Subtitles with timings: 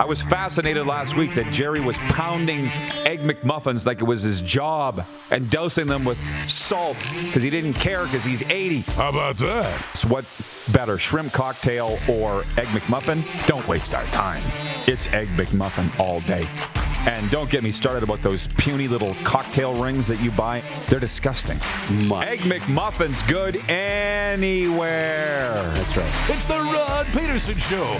[0.00, 2.68] I was fascinated last week that Jerry was pounding
[3.04, 7.74] Egg McMuffins like it was his job and dosing them with salt because he didn't
[7.74, 8.80] care because he's 80.
[8.92, 9.78] How about that?
[9.92, 10.24] So what
[10.72, 13.46] better, shrimp cocktail or Egg McMuffin?
[13.46, 14.42] Don't waste our time.
[14.86, 16.48] It's Egg McMuffin all day.
[17.06, 20.62] And don't get me started about those puny little cocktail rings that you buy.
[20.88, 21.58] They're disgusting.
[22.06, 22.26] Much.
[22.26, 25.52] Egg McMuffin's good anywhere.
[25.74, 26.30] That's right.
[26.30, 27.98] It's the Rod Pedersen Show.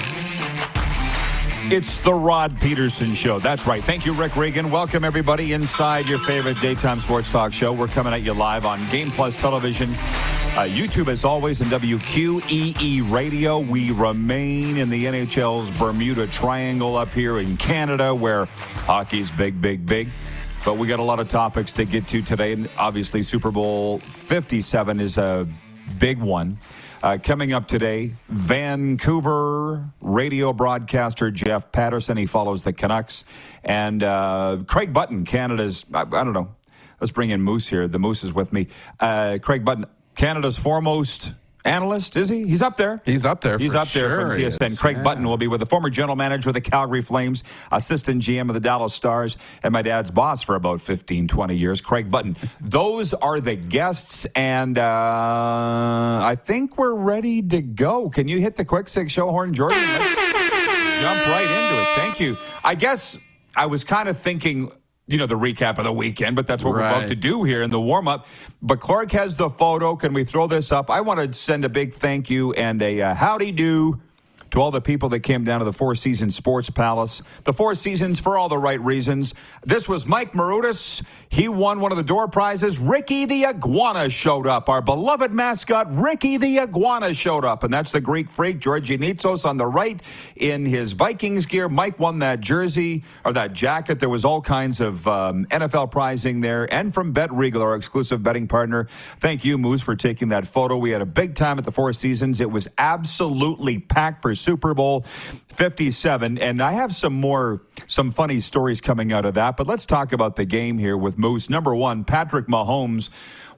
[1.72, 3.38] It's the Rod Pedersen Show.
[3.38, 3.80] That's right.
[3.80, 4.72] Thank you, Rick Regan.
[4.72, 7.72] Welcome, everybody, inside your favorite daytime sports talk show.
[7.72, 13.08] We're coming at you live on Game Plus Television, uh, YouTube, as always, and WQEE
[13.08, 13.60] Radio.
[13.60, 19.86] We remain in the NHL's Bermuda Triangle up here in Canada, where hockey's big, big,
[19.86, 20.08] big.
[20.64, 22.52] But we got a lot of topics to get to today.
[22.52, 25.46] And obviously, Super Bowl 57 is a
[26.00, 26.58] big one.
[27.02, 32.18] Uh, coming up today, Vancouver radio broadcaster Jeff Paterson.
[32.18, 33.24] He follows the Canucks.
[33.64, 36.54] And uh, Craig Button, Canada's, I, I, don't know,
[37.00, 37.88] let's bring in Moose here.
[37.88, 38.66] The Moose is with me.
[38.98, 41.32] Uh, Craig Button, Canada's foremost
[41.64, 42.46] analyst, is he?
[42.46, 43.00] He's up there.
[43.04, 43.58] He's up there.
[43.58, 44.78] He's up there sure from TSN.
[44.78, 45.02] Craig yeah.
[45.02, 48.54] Button will be with the former general manager of the Calgary Flames, assistant GM of
[48.54, 52.36] the Dallas Stars, and my dad's boss for about 15, 20 years, Craig Button.
[52.60, 58.10] Those are the guests, and uh, I think we're ready to go.
[58.10, 59.78] Can you hit the quick six show horn, Jordan?
[59.78, 61.96] Let's jump right into it.
[61.96, 62.36] Thank you.
[62.64, 63.18] I guess
[63.56, 64.70] I was kind of thinking
[65.10, 67.62] you know, the recap of the weekend, but that's what we're about to do here
[67.62, 68.28] in the warm up.
[68.62, 69.96] But Clark has the photo.
[69.96, 70.88] Can we throw this up?
[70.88, 74.00] I want to send a big thank you and a uh, howdy do
[74.50, 77.22] to all the people that came down to the Four Seasons Sports Palace.
[77.44, 79.34] The Four Seasons for all the right reasons.
[79.64, 81.02] This was Mike Marutis.
[81.28, 82.78] He won one of the door prizes.
[82.78, 84.68] Ricky the Iguana showed up.
[84.68, 87.62] Our beloved mascot, Ricky the Iguana, showed up.
[87.62, 90.00] And that's the Greek freak, Georgi Nitsos, on the right
[90.34, 91.68] in his Vikings gear.
[91.68, 94.00] Mike won that jersey or that jacket.
[94.00, 96.72] There was all kinds of um, NFL prizing there.
[96.72, 98.88] And from Bet Regal, our exclusive betting partner.
[99.18, 100.76] Thank you, Moose, for taking that photo.
[100.76, 102.40] We had a big time at the Four Seasons.
[102.40, 105.04] It was absolutely packed for Super Bowl
[105.48, 106.38] 57.
[106.38, 109.56] And I have some more, some funny stories coming out of that.
[109.56, 111.50] But let's talk about the game here with Moose.
[111.50, 113.10] Number one, Patrick Mahomes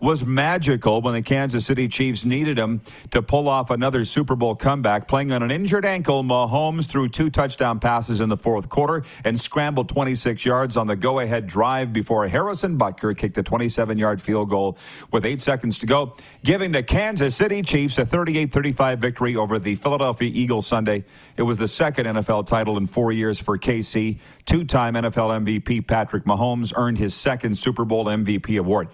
[0.03, 2.81] was magical when the Kansas City Chiefs needed him
[3.13, 5.07] to pull off another Super Bowl comeback.
[5.07, 9.41] Playing on an injured ankle, Mahomes threw two touchdown passes in the fourth quarter and
[9.41, 14.21] scrambled 26 yards on the go ahead drive before Harrison Butker kicked a 27 yard
[14.21, 14.77] field goal
[15.13, 19.61] with eight seconds to go, giving the Kansas City Chiefs a 38 35 victory over
[19.61, 21.05] the Philadelphia Eagles Sunday.
[21.37, 24.19] It was the second NFL title in four years for KC.
[24.47, 28.89] Two time NFL MVP Patrick Mahomes earned his second Super Bowl MVP award.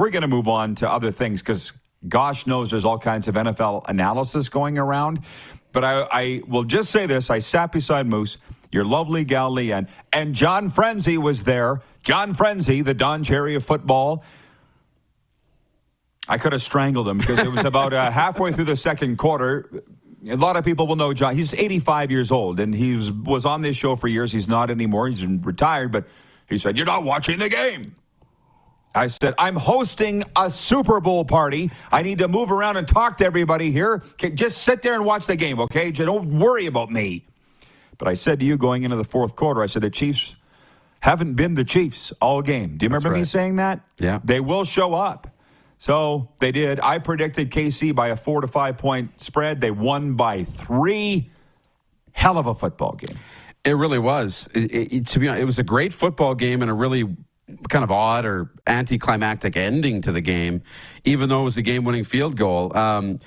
[0.00, 1.74] We're going to move on to other things because
[2.08, 5.20] gosh knows there's all kinds of NFL analysis going around.
[5.72, 8.38] But I, I will just say this I sat beside Moose,
[8.72, 11.82] your lovely gal Leanne, and John Frenzy was there.
[12.02, 14.24] John Frenzy, the Don Cherry of football.
[16.26, 19.82] I could have strangled him because it was about uh, halfway through the second quarter.
[20.26, 21.36] A lot of people will know John.
[21.36, 24.32] He's 85 years old, and he was, was on this show for years.
[24.32, 25.08] He's not anymore.
[25.08, 26.06] He's retired, but
[26.48, 27.96] he said, You're not watching the game.
[28.94, 31.70] I said, I'm hosting a Super Bowl party.
[31.92, 34.02] I need to move around and talk to everybody here.
[34.14, 35.92] Okay, Just sit there and watch the game, okay?
[35.92, 37.24] Just Don't worry about me.
[37.98, 40.34] But I said to you going into the fourth quarter, I said, the Chiefs
[41.00, 42.76] haven't been the Chiefs all game.
[42.78, 43.80] Do you remember me saying that?
[43.98, 44.18] Yeah.
[44.24, 45.28] They will show up.
[45.78, 46.78] So they did.
[46.80, 49.60] I predicted KC by a four to five point spread.
[49.62, 51.30] They won by three.
[52.12, 53.16] Hell of a football game.
[53.64, 54.48] It really was.
[54.54, 57.16] It- it- to be honest, it was a great football game and a really
[57.68, 60.62] kind of odd or anticlimactic ending to the game,
[61.04, 62.76] even though it was a game-winning field goal.
[62.76, 63.18] Um,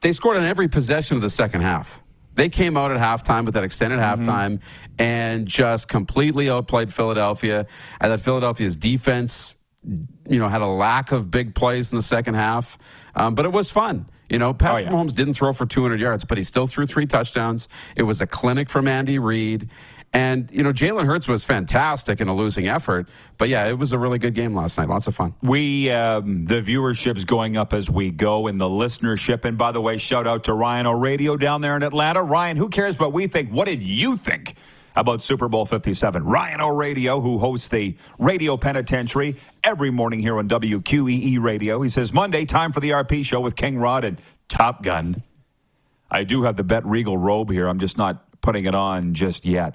[0.00, 2.02] they scored on every possession of the second half.
[2.34, 4.60] They came out at halftime with that extended halftime
[4.98, 7.66] and just completely outplayed Philadelphia.
[7.98, 12.34] I thought Philadelphia's defense, you know, had a lack of big plays in the second
[12.34, 12.76] half,
[13.14, 14.06] um, but it was fun.
[14.28, 14.92] You know, Patrick yeah.
[14.92, 17.68] Mahomes didn't throw for 200 yards, but he still threw three touchdowns.
[17.94, 19.70] It was a clinic from Andy Reid.
[20.16, 23.06] And, you know, Jalen Hurts was fantastic in a losing effort.
[23.36, 24.88] But yeah, it was a really good game last night.
[24.88, 25.34] Lots of fun.
[25.42, 29.44] We, um, the viewership's going up as we go and the listenership.
[29.44, 32.22] And by the way, shout out to Ryan O'Radio down there in Atlanta.
[32.22, 33.50] Ryan, who cares what we think?
[33.50, 34.54] What did you think
[34.94, 36.24] about Super Bowl 57?
[36.24, 41.82] Ryan O'Radio, who hosts the Radio Penitentiary every morning here on WQEE Radio.
[41.82, 45.22] He says, Monday, time for the RP show with King Rod and Top Gun.
[46.10, 47.68] I do have the Bet Regal robe here.
[47.68, 49.74] I'm just not putting it on just yet.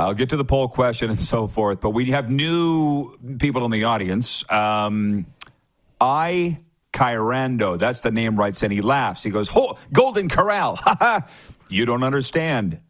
[0.00, 3.70] I'll get to the poll question and so forth, but we have new people in
[3.70, 4.44] the audience.
[4.50, 5.26] Um,
[6.00, 6.60] I
[6.92, 9.22] Kyrando, that's the name writes, and he laughs.
[9.22, 10.78] He goes, "Ho, Golden Corral,
[11.68, 12.80] you don't understand.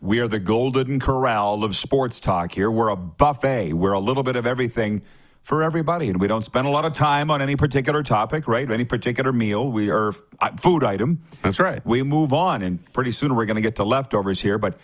[0.00, 2.70] We are the golden corral of sports talk here.
[2.70, 3.72] We're a buffet.
[3.72, 5.02] We're a little bit of everything
[5.42, 8.68] for everybody, and we don't spend a lot of time on any particular topic, right?
[8.70, 11.22] Any particular meal, we or uh, food item.
[11.42, 11.84] That's right.
[11.86, 14.58] We move on, and pretty soon we're going to get to leftovers here.
[14.58, 14.76] But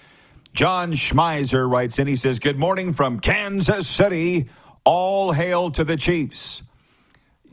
[0.53, 2.07] John Schmeiser writes in.
[2.07, 4.49] He says, "Good morning from Kansas City.
[4.85, 6.63] All hail to the Chiefs."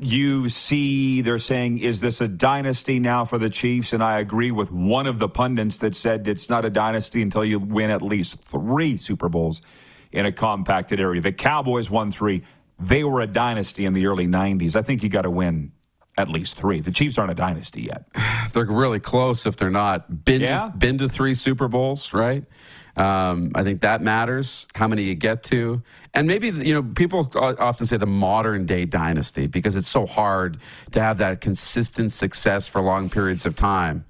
[0.01, 3.91] you see they're saying, is this a dynasty now for the Chiefs?
[3.91, 7.43] And I agree with one of the pundits that said it's not a dynasty until
[7.43, 9.61] you win at least three Super Bowls
[10.13, 11.19] in a compacted area.
[11.21, 12.43] The Cowboys won three.
[12.79, 14.77] They were a dynasty in the early 90s.
[14.77, 15.73] I think you got to win
[16.17, 16.79] at least three.
[16.79, 18.05] The Chiefs aren't a dynasty yet.
[18.53, 20.23] They're really close if they're not.
[20.23, 20.67] Been, Yeah.
[20.69, 22.45] to, been to three Super Bowls, right?
[22.99, 25.81] Um, I think that matters, how many you get to.
[26.13, 30.57] And maybe, you know, people often say the modern day dynasty because it's so hard
[30.91, 34.03] to have that consistent success for long periods of time.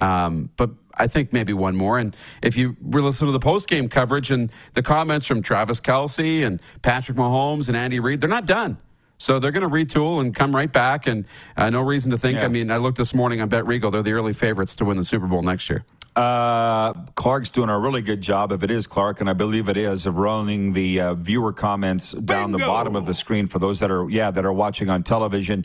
[0.00, 1.98] Um, but I think maybe one more.
[1.98, 5.80] And if you re- listen to the post game coverage and the comments from Travis
[5.80, 8.78] Kelce and Patrick Mahomes and Andy Reid, they're not done.
[9.18, 11.06] So they're going to retool and come right back.
[11.06, 11.26] And
[11.56, 12.38] uh, no reason to think.
[12.38, 12.46] Yeah.
[12.46, 13.90] I mean, I looked this morning on Bet Regal.
[13.90, 15.84] They're the early favorites to win the Super Bowl next year.
[16.14, 19.78] Uh, Clark's doing a really good job, if it is Clark, and I believe it
[19.78, 23.80] is, of running the uh, viewer comments down the bottom of the screen for those
[23.80, 25.64] that are, yeah, that are watching on television.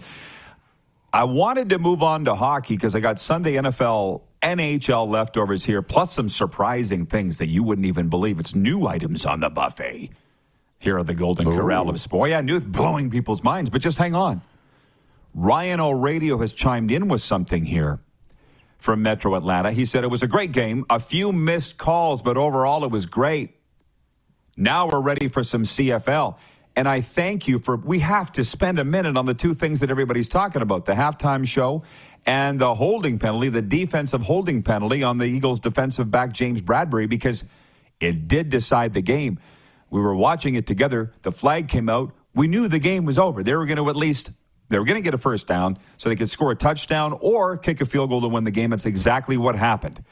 [1.12, 5.82] I wanted to move on to hockey because I got Sunday NFL, NHL leftovers here,
[5.82, 8.40] plus some surprising things that you wouldn't even believe.
[8.40, 10.12] It's new items on the buffet.
[10.80, 12.30] Here are the Golden Corral of Sport.
[12.30, 14.42] Yeah, new, blowing people's minds, but just hang on.
[15.34, 18.00] Ryan O'Radio has chimed in with something here
[18.78, 19.72] from Metro Atlanta.
[19.72, 23.06] He said it was a great game, a few missed calls, but overall it was
[23.06, 23.56] great.
[24.56, 26.38] Now we're ready for some CFL.
[26.76, 29.80] And I thank you for, we have to spend a minute on the two things
[29.80, 31.84] that everybody's talking about the halftime show
[32.26, 37.10] and the holding penalty, the defensive holding penalty on the Eagles' defensive back, James Bradberry,
[37.10, 37.46] because
[38.00, 39.40] it did decide the game.
[39.90, 41.14] We were watching it together.
[41.24, 42.14] The flag came out.
[42.36, 43.42] We knew the game was over.
[43.42, 44.32] They were going to at least
[44.70, 47.58] they were going to get a first down so they could score a touchdown or
[47.58, 48.72] kick a field goal to win the game.
[48.72, 50.04] That's exactly what happened.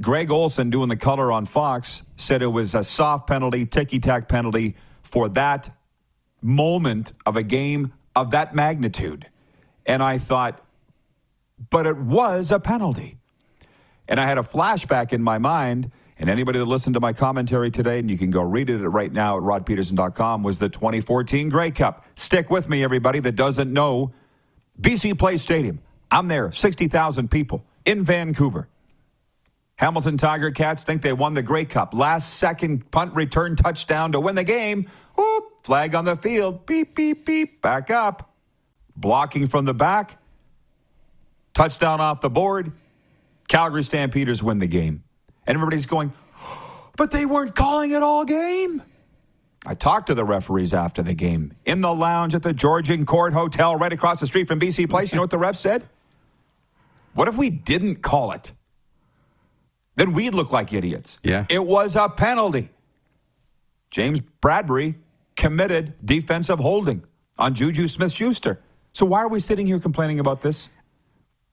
[0.00, 4.28] Greg Olsen, doing the color on Fox, said it was a soft penalty, ticky tack
[4.28, 5.70] penalty for that
[6.42, 9.28] moment of a game of that magnitude.
[9.86, 10.62] And I thought,
[11.70, 13.18] but it was a penalty.
[14.08, 15.90] And I had a flashback in my mind.
[16.18, 19.12] And anybody that listened to my commentary today, and you can go read it right
[19.12, 22.06] now at rodpedersen.com, was the 2014 Grey Cup.
[22.14, 24.12] Stick with me, everybody that doesn't know.
[24.80, 25.80] BC Place Stadium.
[26.10, 28.68] I'm there, 60,000 people in Vancouver.
[29.76, 31.94] Hamilton Tiger Cats think they won the Grey Cup.
[31.94, 34.88] Last second punt return touchdown to win the game.
[35.16, 36.64] Whoop, flag on the field.
[36.64, 37.60] Beep, beep, beep.
[37.60, 38.32] Back up.
[38.96, 40.18] Blocking from the back.
[41.54, 42.72] Touchdown off the board.
[43.48, 45.02] Calgary Stampeders win the game.
[45.46, 46.12] And everybody's going,
[46.96, 48.82] but they weren't calling it all game.
[49.66, 53.32] I talked to the referees after the game in the lounge at the Georgian Court
[53.32, 55.10] Hotel right across the street from BC Place.
[55.12, 55.84] You know what the ref said?
[57.14, 58.52] What if we didn't call it?
[59.96, 61.18] Then we'd look like idiots.
[61.22, 61.46] Yeah.
[61.48, 62.68] It was a penalty.
[63.90, 64.96] James Bradberry
[65.36, 67.04] committed defensive holding
[67.38, 68.60] on Juju Smith Schuster.
[68.92, 70.68] So why are we sitting here complaining about this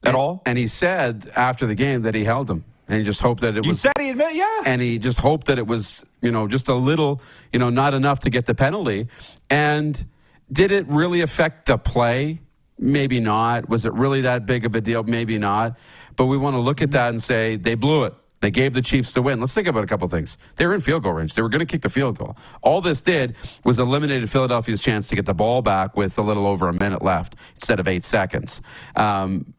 [0.04, 0.42] at and, all?
[0.46, 2.66] And he said after the game that he held him.
[2.92, 4.64] And he just hoped that it You was said he admitted, yeah.
[4.66, 7.22] and he just hoped that it was, you know, just a little,
[7.54, 9.08] you know, not enough to get the penalty.
[9.50, 10.06] And
[10.52, 12.42] did it really affect the play?
[12.78, 13.70] Maybe not.
[13.70, 15.04] Was it really that big of a deal?
[15.04, 15.80] Maybe not.
[16.18, 18.14] But we want to look at that and say they blew it.
[18.42, 19.40] They gave the Chiefs the win.
[19.40, 20.38] Let's think about a couple things.
[20.58, 21.36] They were in field goal range.
[21.36, 22.36] They were going to kick the field goal.
[22.62, 26.46] All this did was eliminated Philadelphia's chance to get the ball back with a little
[26.46, 28.62] over a minute left instead of eight seconds.
[28.98, 29.54] Um,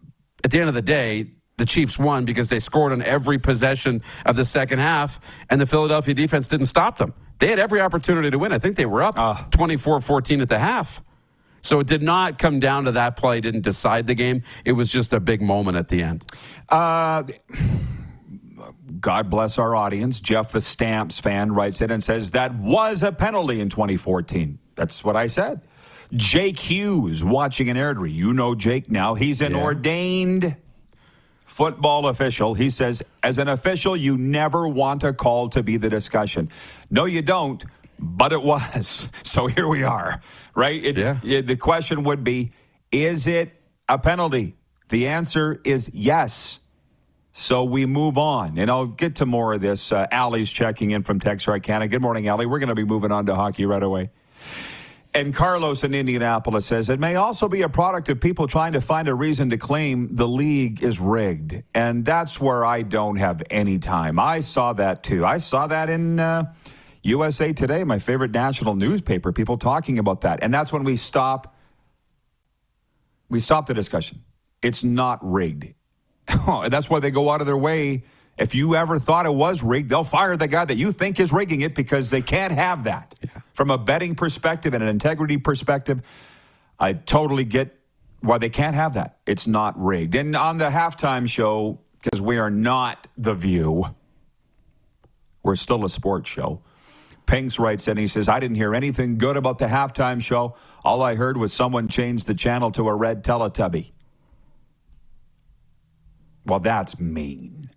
[0.45, 1.31] at the end of the day,
[1.63, 5.67] the Chiefs won because they scored on every possession of the second half, and the
[5.67, 7.15] Philadelphia defense didn't stop them.
[7.39, 8.51] They had every opportunity to win.
[8.51, 11.01] I think they were up 24 14 at the half.
[11.63, 14.43] So it did not come down to that play, didn't decide the game.
[14.65, 16.25] It was just a big moment at the end.
[16.69, 17.23] Uh,
[18.99, 20.19] God bless our audience.
[20.19, 24.59] Jeff, the Stamps fan, writes in and says that was a penalty in 2014.
[24.75, 25.61] That's what I said.
[26.13, 28.13] Jake Hughes watching an Airdrie.
[28.13, 29.15] You know Jake now.
[29.15, 29.63] He's an Yeah.
[29.63, 30.57] ordained
[31.53, 32.55] football official.
[32.55, 36.49] He says, as an official, you never want a call to be the discussion.
[36.91, 37.63] No, you don't,
[37.99, 39.09] but it was.
[39.23, 40.21] So here we are,
[40.55, 40.83] right?
[40.83, 41.19] It- Yeah.
[41.23, 42.53] it- the question would be
[42.91, 43.53] is it
[43.89, 44.55] a penalty?
[44.89, 46.59] The answer is yes.
[47.33, 49.93] So we move on, and I'll get to more of this.
[49.93, 51.89] Uh, Allie's checking in from Texarkana.
[51.89, 52.45] Good morning, Allie.
[52.47, 54.11] We're going to be moving on to hockey right away.
[55.15, 58.81] And Carlos in Indianapolis says it may also be a product of people trying to
[58.81, 61.63] find a reason to claim the league is rigged.
[61.75, 64.19] And that's where I don't have any time.
[64.19, 65.27] I saw that too.
[65.27, 66.55] I saw that in uh,
[67.03, 70.43] USA Today, my favorite national newspaper, people talking about that.
[70.43, 71.55] And that's when we stop
[73.29, 74.23] we stop the discussion.
[74.63, 75.75] It's not rigged.
[76.29, 78.05] and that's why they go out of their way.
[78.39, 81.33] If you ever thought it was rigged, they'll fire the guy that you think is
[81.33, 83.15] rigging it because they can't have that.
[83.23, 83.42] Yeah.
[83.55, 86.03] From a betting perspective and an integrity perspective,
[86.79, 87.79] I totally get
[88.21, 89.19] why they can't have that.
[89.27, 90.15] It's not rigged.
[90.15, 93.95] And on the halftime show, because we are not The View,
[95.43, 96.63] we're still a sports show.
[97.27, 100.57] Pinks writes and he says, I didn't hear anything good about the halftime show.
[100.85, 103.93] All I heard was someone changed the channel to a red Teletubby.
[106.45, 107.71] Well, that's mean.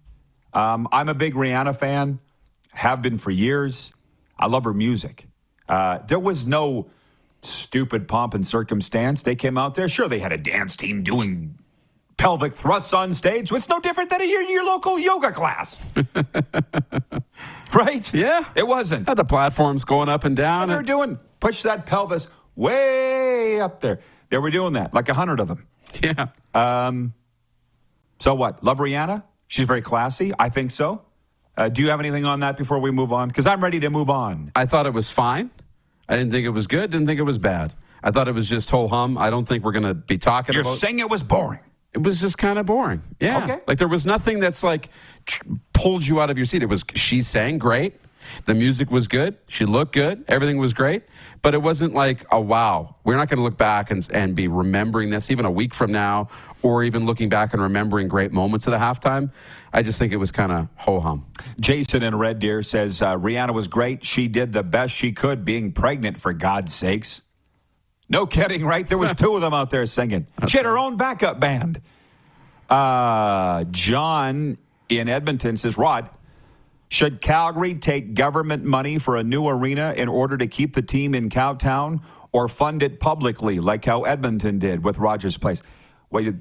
[0.53, 2.19] Um, I'm a big Rihanna fan,
[2.71, 3.93] have been for years.
[4.37, 5.27] I love her music.
[5.67, 6.87] Uh, there was no
[7.41, 9.23] stupid pomp and circumstance.
[9.23, 9.87] They came out there.
[9.89, 11.57] Sure, they had a dance team doing
[12.17, 13.51] pelvic thrusts on stage.
[13.51, 15.79] It's no different than a, your, your local yoga class.
[17.73, 18.13] right?
[18.13, 18.45] Yeah.
[18.55, 19.07] It wasn't.
[19.07, 20.63] Had the platforms going up and down.
[20.63, 23.99] And they were doing push that pelvis way up there.
[24.29, 25.67] They were doing that, like a hundred of them.
[26.01, 26.27] Yeah.
[26.53, 27.13] Um,
[28.19, 28.63] so what?
[28.63, 29.23] Love Rihanna?
[29.47, 30.31] She's very classy.
[30.39, 31.03] I think so.
[31.57, 33.27] Uh, do you have anything on that before we move on?
[33.29, 34.51] Because I'm ready to move on.
[34.55, 35.51] I thought it was fine.
[36.07, 36.91] I didn't think it was good.
[36.91, 37.73] Didn't think it was bad.
[38.03, 39.17] I thought it was just ho hum.
[39.17, 40.77] I don't think we're going to be talking You're about.
[40.77, 41.59] saying it was boring.
[41.93, 43.01] It was just kind of boring.
[43.19, 43.43] Yeah.
[43.43, 43.57] Okay.
[43.67, 44.89] Like there was nothing that's like
[45.73, 46.61] pulled you out of your seat.
[46.61, 47.95] It was she sang great.
[48.45, 49.37] The music was good.
[49.47, 50.25] She looked good.
[50.27, 51.03] Everything was great.
[51.41, 54.47] But it wasn't like, a wow, we're not going to look back and, and be
[54.47, 56.29] remembering this even a week from now
[56.61, 59.31] or even looking back and remembering great moments of the halftime.
[59.71, 61.25] I just think it was kind of ho hum.
[61.59, 64.03] Jason in Red Deer says uh, Rihanna was great.
[64.03, 67.21] She did the best she could being pregnant, for God's sakes.
[68.09, 68.87] No kidding, right?
[68.87, 70.27] There was two of them out there singing.
[70.47, 71.81] She had her own backup band.
[72.69, 74.57] Uh, John
[74.89, 76.09] in Edmonton says, Rod,
[76.95, 81.13] should Calgary take government money for a new arena in order to keep the team
[81.13, 85.61] in Cowtown or fund it publicly like how Edmonton did with Rogers Place?
[86.09, 86.31] Well,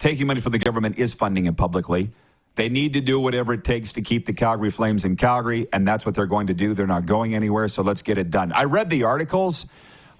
[0.00, 2.10] taking money from the government is funding it publicly.
[2.56, 5.86] They need to do whatever it takes to keep the Calgary Flames in Calgary, and
[5.86, 6.74] that's what they're going to do.
[6.74, 8.50] They're not going anywhere, so let's get it done.
[8.50, 9.66] I read the articles.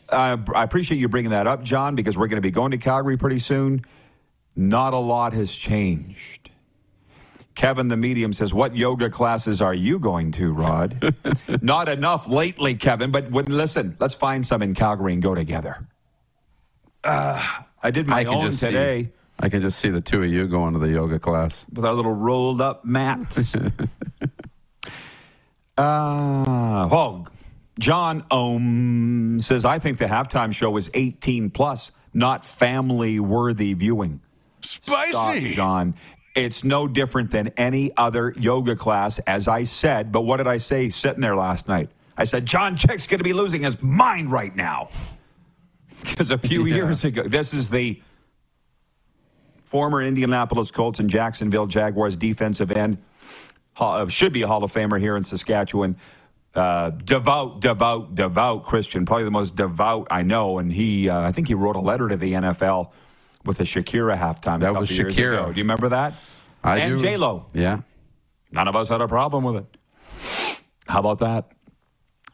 [0.09, 2.79] Uh, I appreciate you bringing that up, John, because we're going to be going to
[2.79, 3.85] Calgary pretty soon.
[4.55, 6.53] Not a lot has changed.
[7.59, 11.13] Kevin the medium says, What yoga classes are you going to, Rod?
[11.61, 15.85] Not enough lately, Kevin, but when, listen, let's find some in Calgary and go together.
[17.03, 17.45] Uh,
[17.83, 20.47] I did my I own today See, I can just see the two of you
[20.47, 21.67] going to the yoga class.
[21.73, 23.57] with our little rolled up mats.
[23.57, 23.69] uh,
[25.77, 27.27] oh,
[27.81, 34.21] John Ohm says, I think the halftime show is 18 plus, not family worthy viewing.
[34.61, 35.11] Spicy.
[35.11, 35.95] Stop, John.
[36.45, 40.13] It's no different than any other yoga class, as I said.
[40.13, 41.91] But what did I say sitting there last night?
[42.17, 44.89] I said, John Chick's going to be losing his mind right now.
[46.01, 46.77] Because a few Yeah.
[46.77, 48.01] years ago, this is the
[49.65, 52.99] former Indianapolis Colts and Jacksonville Jaguars defensive end.
[53.77, 55.97] Uh, Should be a Hall of Famer here in Saskatchewan.
[56.55, 60.59] Uh, devout, devout, devout Christian, probably the most devout I know.
[60.59, 62.91] And he, uh, I think he wrote a letter to the NFL
[63.45, 64.61] with a Shakira halftime.
[64.61, 65.47] That was Shakira.
[65.47, 66.15] Do you remember that?
[66.65, 67.05] I and do.
[67.05, 67.47] J Lo.
[67.55, 67.81] Yeah.
[68.51, 69.77] None of us had a problem with it.
[70.89, 71.53] How about that?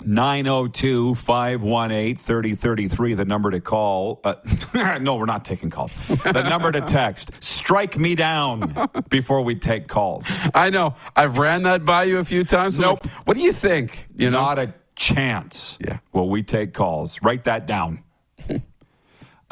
[0.05, 4.21] 902 518 3033, the number to call.
[4.25, 4.35] Uh,
[5.01, 5.95] no, we're not taking calls.
[6.09, 7.31] The number to text.
[7.41, 8.75] Strike me down
[9.09, 10.27] before we take calls.
[10.55, 10.95] I know.
[11.17, 12.79] I've ran that by you a few times.
[12.79, 13.05] I'm Nope.
[13.05, 14.09] like, what do you think?
[14.17, 14.41] You know?
[14.41, 15.79] Not a chance.
[15.81, 15.99] Yeah.
[16.13, 17.23] Will we take calls?
[17.23, 18.03] Write that down.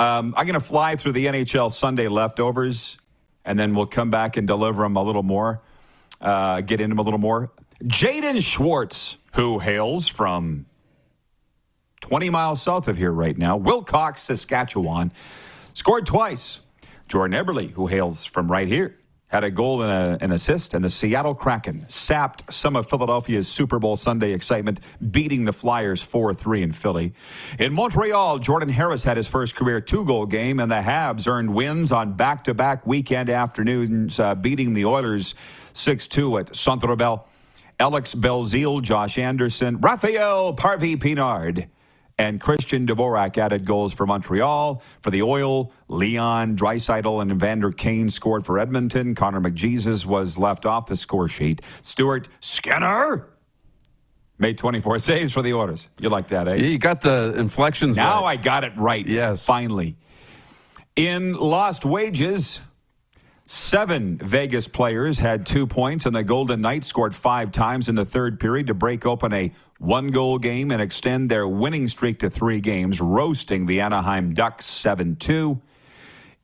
[0.02, 2.98] Um, I'm going to fly through the NHL Sunday leftovers,
[3.44, 5.62] and then we'll come back and deliver them a little more,
[6.20, 7.52] uh, get into them a little more.
[7.84, 10.66] Jaden Schwartz, who hails from
[12.00, 15.12] 20 miles south of here right now, Wilcox, Saskatchewan,
[15.72, 16.60] scored twice.
[17.06, 18.96] Jordan Eberle, who hails from right here,
[19.32, 23.48] had a goal and a, an assist, and the Seattle Kraken sapped some of Philadelphia's
[23.48, 27.14] Super Bowl Sunday excitement, beating the Flyers 4 3 in Philly.
[27.58, 31.54] In Montreal, Jordan Harris had his first career two goal game, and the Habs earned
[31.54, 35.34] wins on back to back weekend afternoons, uh, beating the Oilers
[35.72, 37.26] 6 2 at Centre Bell.
[37.80, 41.68] Alex Belzile, Josh Anderson, Raphael Harvey Pinard,
[42.18, 44.82] and Christian Dvorak added goals for Montreal.
[45.00, 49.14] For the Oil, Leon Draisaitl and Evander Kane scored for Edmonton.
[49.14, 51.62] Connor McJesus was left off the score sheet.
[51.82, 53.28] Stuart Skinner
[54.38, 55.86] Made 24 saves for the orders.
[56.00, 56.54] You like that, eh?
[56.56, 57.94] You got the inflections.
[57.94, 58.38] Now right.
[58.38, 59.06] I got it right.
[59.06, 59.46] Yes.
[59.46, 59.96] Finally.
[60.96, 62.60] In lost wages,
[63.52, 68.04] seven Vegas players had two points, and the Golden Knights scored five times in the
[68.06, 72.30] third period to break open a one goal game and extend their winning streak to
[72.30, 75.60] three games, roasting the Anaheim Ducks 7 2.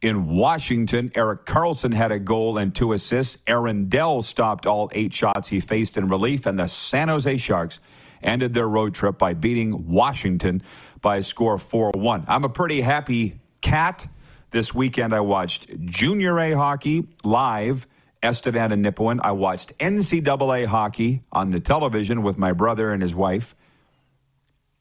[0.02, 3.38] In Washington, Erik Karlsson had a goal and two assists.
[3.46, 7.80] Aaron Dell stopped all eight shots he faced in relief, and the San Jose Sharks
[8.22, 10.62] ended their road trip by beating Washington
[11.00, 12.26] by a score of 4 1.
[12.28, 14.06] I'm a pretty happy cat.
[14.50, 17.86] This weekend, I watched Junior A hockey live,
[18.22, 19.20] Estevan and Nipawin.
[19.22, 23.54] I watched NCAA hockey on the television with my brother and his wife.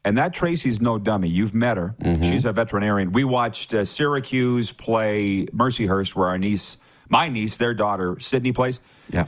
[0.04, 1.28] And that Tracy's no dummy.
[1.28, 1.94] You've met her.
[2.22, 3.12] She's a veterinarian.
[3.12, 6.78] We watched uh, Syracuse play Mercyhurst, where our niece,
[7.10, 8.80] my niece, their daughter, Sydney plays.
[9.10, 9.26] Yeah.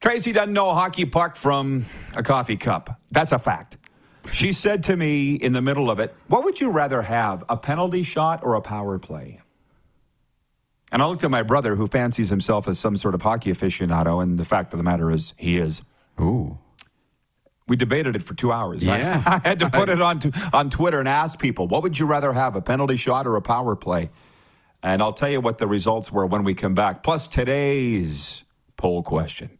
[0.00, 3.00] Tracy doesn't know a hockey puck from a coffee cup.
[3.12, 3.76] That's a fact.
[4.32, 7.56] She said to me in the middle of it, What would you rather have, a
[7.56, 9.41] penalty shot or a power play?
[10.92, 14.22] And I looked at my brother, who fancies himself as some sort of hockey aficionado,
[14.22, 15.82] and the fact of the matter is, he is.
[16.20, 16.58] Ooh.
[17.66, 18.86] We debated it for two hours.
[18.86, 19.22] I- Yeah.
[19.42, 22.04] I, had to put it on, to, on Twitter and ask people, what would you
[22.06, 24.10] rather have, a penalty shot or a power play?
[24.82, 28.42] And I'll tell you what the results were when we come back, plus today's
[28.76, 29.50] poll question.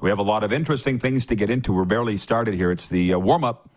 [0.00, 1.72] We have a lot of interesting things to get into.
[1.72, 2.70] We're barely started here.
[2.72, 3.68] It's the uh, warm up,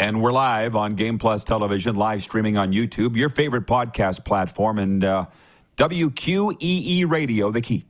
[0.00, 4.80] and we're live on Game Plus Television, live streaming on YouTube, your favorite podcast platform,
[4.80, 5.26] and uh,
[5.78, 7.84] WQEE Radio, the key.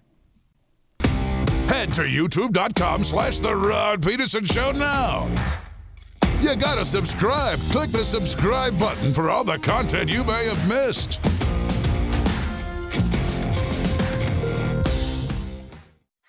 [1.01, 5.31] Head to youtube.com slash The Rod Pedersen Show now.
[6.43, 7.59] You gotta subscribe.
[7.71, 11.21] Click the subscribe button for all the content you may have missed.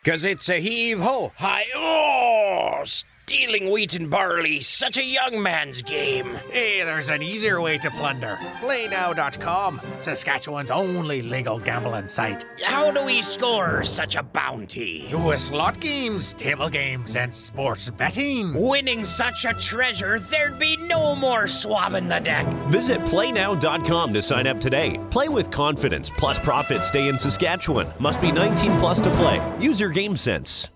[0.05, 2.83] Cause it's a heave ho, hi oh,
[3.29, 6.33] stealing wheat and barley, such a young man's game.
[6.51, 8.39] Hey, there's an easier way to plunder.
[8.59, 12.43] PlayNow.com, Saskatchewan's only legal gambling site.
[12.63, 15.07] How do we score such a bounty?
[15.13, 18.55] With slot games, table games, and sports betting.
[18.55, 22.51] Winning such a treasure, there'd be no more swabbing the deck.
[22.71, 24.99] Visit playnow.com to sign up today.
[25.11, 26.83] Play with confidence, plus profit.
[26.83, 27.85] stay in Saskatchewan.
[27.99, 29.39] Must be 19 plus to play.
[29.59, 30.71] Use your game sense.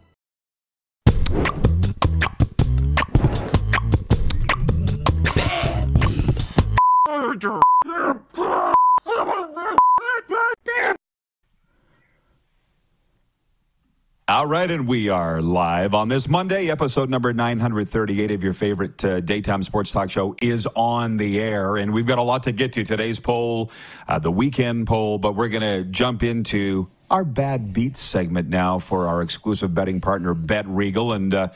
[14.28, 16.70] All right, and we are live on this Monday.
[16.70, 21.76] Episode number 938 of your favorite uh, daytime sports talk show is on the air,
[21.76, 22.84] and we've got a lot to get to.
[22.84, 23.72] Today's poll,
[24.08, 28.80] uh, the weekend poll, but we're going to jump into our bad beats segment now
[28.80, 31.14] for our exclusive betting partner, Bet Regal.
[31.14, 31.50] And uh,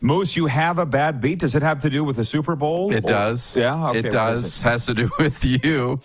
[0.00, 1.40] Moose, you have a bad beat.
[1.40, 2.92] Does it have to do with the Super Bowl?
[2.92, 3.56] It Or- does.
[3.56, 4.46] Yeah, okay, it does.
[4.46, 6.00] is Has to do with you.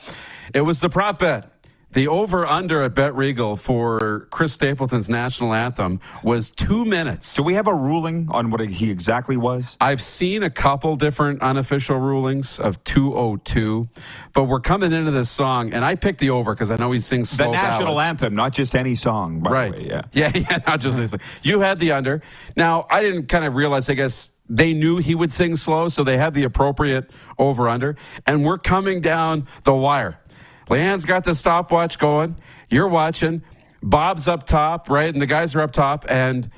[0.54, 1.52] It was the prop bet.
[1.94, 7.36] The over under at Bet Regal for Chris Stapleton's national anthem was two minutes.
[7.36, 9.78] Do we have a ruling on what he exactly was?
[9.80, 13.88] I've seen a couple different unofficial rulings of 202,
[14.34, 17.00] but we're coming into this song, and I picked the over because I know he
[17.00, 18.10] sings slow The national ballads.
[18.10, 19.40] anthem, not just any song.
[19.42, 19.72] By the Right.
[19.80, 20.02] way, yeah.
[20.14, 21.14] Yeah, yeah, not just this.
[21.44, 22.22] You had the under.
[22.56, 26.04] Now, I didn't kind of realize, I guess they knew he would sing slow, so
[26.04, 27.96] they had the appropriate over under.
[28.28, 30.20] And we're coming down the wire.
[30.70, 32.38] Leanne's got the stopwatch going.
[32.70, 33.44] You're watching.
[33.82, 35.12] Bob's up top, right?
[35.12, 36.06] And the guys are up top.
[36.10, 36.50] And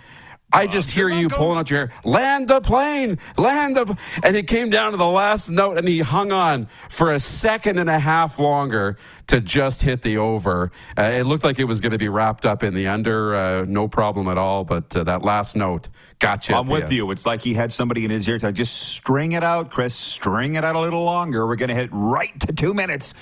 [0.53, 2.01] I just hear you pulling out your hair.
[2.05, 3.97] Land the plane, land the.
[4.23, 7.77] And it came down to the last note, and he hung on for a second
[7.77, 10.71] and a half longer to just hit the over.
[10.97, 13.65] Uh, it looked like it was going to be wrapped up in the under, uh,
[13.67, 14.63] no problem at all.
[14.63, 15.89] But uh, that last note
[16.19, 16.55] got you.
[16.55, 17.11] I'm with you.
[17.11, 19.93] It's like he had somebody in his ear to just string it out, Chris.
[19.93, 21.45] String it out a little longer.
[21.45, 23.13] We're going to hit right to two minutes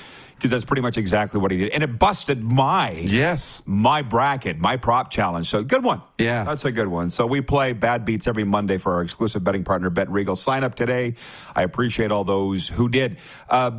[0.44, 1.70] because that's pretty much exactly what he did.
[1.70, 3.64] And it busted my Yes.
[3.66, 5.48] my bracket, my prop challenge.
[5.48, 6.02] So good one.
[6.18, 6.44] Yeah.
[6.44, 7.10] That's a good one.
[7.12, 10.36] So we play bad beats every Monday for our exclusive betting partner, Bet Regal.
[10.36, 11.16] Sign up today.
[11.56, 13.18] I appreciate all those who did.
[13.50, 13.72] Uh,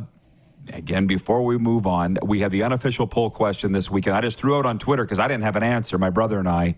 [0.73, 4.15] Again, before we move on, we had the unofficial poll question this weekend.
[4.15, 5.99] I just threw out on Twitter because I didn't have an answer.
[5.99, 6.73] My brother and I,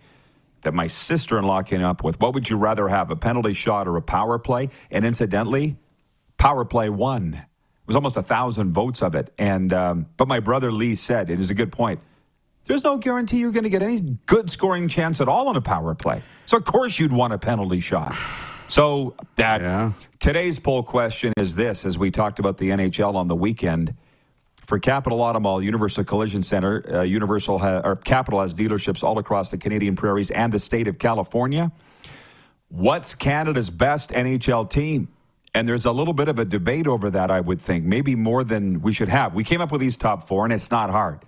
[0.63, 2.19] that my sister in law came up with.
[2.19, 4.71] What would you rather have, a penalty shot or a power play?
[4.91, 5.78] And incidentally,
[6.38, 7.45] power play won.
[7.88, 9.34] It was almost a thousand votes of it.
[9.38, 12.02] And um, but my brother Lee said it is a good point.
[12.65, 15.62] There's no guarantee you're going to get any good scoring chance at all on a
[15.62, 16.21] power play.
[16.47, 18.13] So of course you'd want a penalty shot.
[18.67, 19.93] So that Yeah.
[20.19, 23.95] today's poll question is this: as we talked about the NHL on the weekend.
[24.65, 29.50] For Capital Automall, Universal Collision Center, uh, Universal ha- or Capital has dealerships all across
[29.50, 31.71] the Canadian prairies and the state of California.
[32.67, 35.08] What's Canada's best NHL team?
[35.57, 38.43] And there's a little bit of a debate over that, I would think, maybe more
[38.43, 39.33] than we should have.
[39.33, 41.21] We came up with these top four, and it's not hard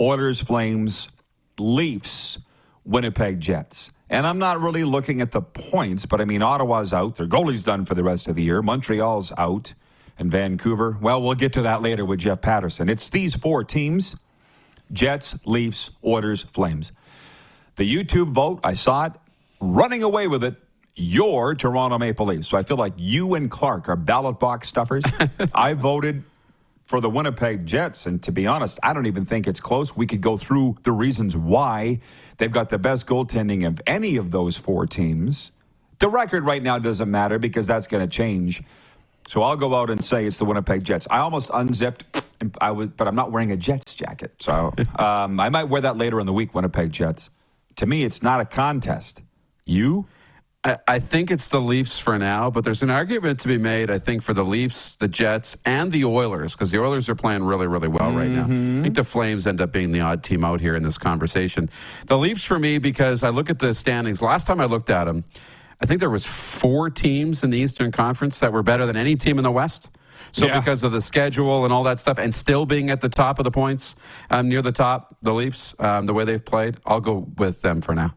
[0.00, 1.08] Oilers, Flames,
[1.56, 2.40] Leafs,
[2.84, 3.92] Winnipeg Jets.
[4.08, 7.14] And I'm not really looking at the points, but I mean, Ottawa's out.
[7.14, 8.60] Their goalie's done for the rest of the year.
[8.60, 9.72] Montreal's out.
[10.18, 12.88] And Vancouver, well, we'll get to that later with Jeff Paterson.
[12.88, 14.16] It's these four teams
[14.92, 16.90] Jets, Leafs, Oilers, Flames.
[17.76, 19.12] The YouTube vote, I saw it,
[19.60, 20.56] running away with it.
[20.96, 22.48] Your Toronto Maple Leafs.
[22.48, 25.04] So I feel like you and Clark are ballot box stuffers.
[25.54, 26.24] I voted
[26.84, 28.06] for the Winnipeg Jets.
[28.06, 29.96] And to be honest, I don't even think it's close.
[29.96, 32.00] We could go through the reasons why
[32.38, 35.52] they've got the best goaltending of any of those four teams.
[36.00, 38.62] The record right now doesn't matter because that's going to change.
[39.28, 41.06] So I'll go out and say it's the Winnipeg Jets.
[41.10, 45.38] I almost unzipped, and I was, but I'm not wearing a Jets jacket, so um,
[45.38, 46.54] I might wear that later in the week.
[46.54, 47.30] Winnipeg Jets.
[47.76, 49.22] To me, it's not a contest.
[49.64, 50.06] You?
[50.62, 53.90] I, I think it's the Leafs for now, but there's an argument to be made,
[53.90, 57.44] I think, for the Leafs, the Jets, and the Oilers, because the Oilers are playing
[57.44, 58.44] really, really well right now.
[58.44, 61.70] I think the Flames end up being the odd team out here in this conversation.
[62.06, 64.20] The Leafs for me, because I look at the standings.
[64.20, 65.24] Last time I looked at them,
[65.80, 69.16] I think there was four teams in the Eastern Conference that were better than any
[69.16, 69.90] team in the West.
[70.32, 70.58] So Yeah.
[70.60, 73.44] because of the schedule and all that stuff, and still being at the top of
[73.44, 73.96] the points,
[74.30, 77.80] um, near the top, the Leafs, um, the way they've played, I'll go with them
[77.80, 78.14] for now.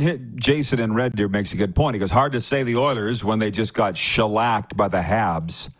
[0.00, 1.94] Hit Jason in Red Deer makes a good point.
[1.94, 5.70] He goes, hard to say the Oilers when they just got shellacked by the Habs.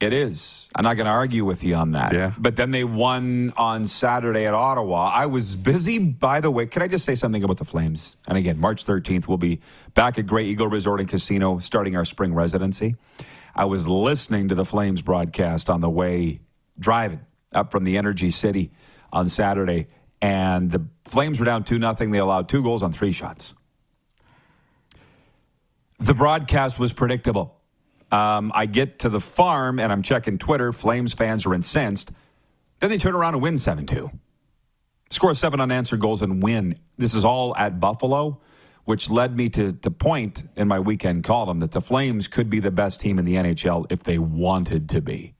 [0.00, 0.68] It is.
[0.76, 2.12] I'm not going to argue with you on that.
[2.12, 2.32] Yeah.
[2.38, 5.10] But then they won on Saturday at Ottawa.
[5.12, 6.66] I was busy, by the way.
[6.66, 8.16] Can I just say something about the Flames?
[8.28, 9.60] And again, March 13th, we'll be
[9.94, 12.94] back at Grey Eagle Resort and Casino starting our spring residency.
[13.56, 16.40] I was listening to the Flames broadcast on the way
[16.78, 17.20] driving
[17.52, 18.70] up from the Energy City
[19.12, 19.88] on Saturday,
[20.20, 22.10] and the Flames were down 2 nothing.
[22.10, 23.54] They allowed two goals on three shots.
[25.98, 27.56] The broadcast was predictable.
[28.10, 30.72] Um, I get to the farm and I'm checking Twitter.
[30.72, 32.12] Flames fans are incensed.
[32.78, 34.10] Then they turn around and win 7 2.
[35.10, 36.78] Score seven unanswered goals and win.
[36.98, 38.40] This is all at Buffalo,
[38.84, 42.60] which led me to, to point in my weekend column that the Flames could be
[42.60, 45.34] the best team in the NHL if they wanted to be.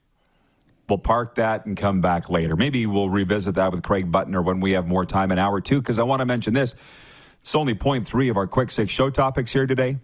[0.89, 2.57] We'll park that and come back later.
[2.57, 5.81] Maybe we'll revisit that with Craig Button when we have more time, an hour two,
[5.81, 6.75] because I want to mention this.
[7.41, 9.99] It's only point three of our quick six show topics here today.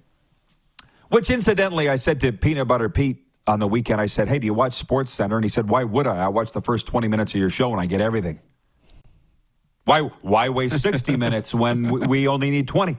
[1.09, 4.47] Which, incidentally, I said to Peanut Butter Pete on the weekend, I said, Hey, do
[4.47, 5.37] you watch Sports Center?
[5.37, 6.25] And he said, Why would I?
[6.25, 8.41] I watch the first 20 minutes of your show and I get everything.
[9.85, 12.97] Why, why waste 60 minutes when we only need 20?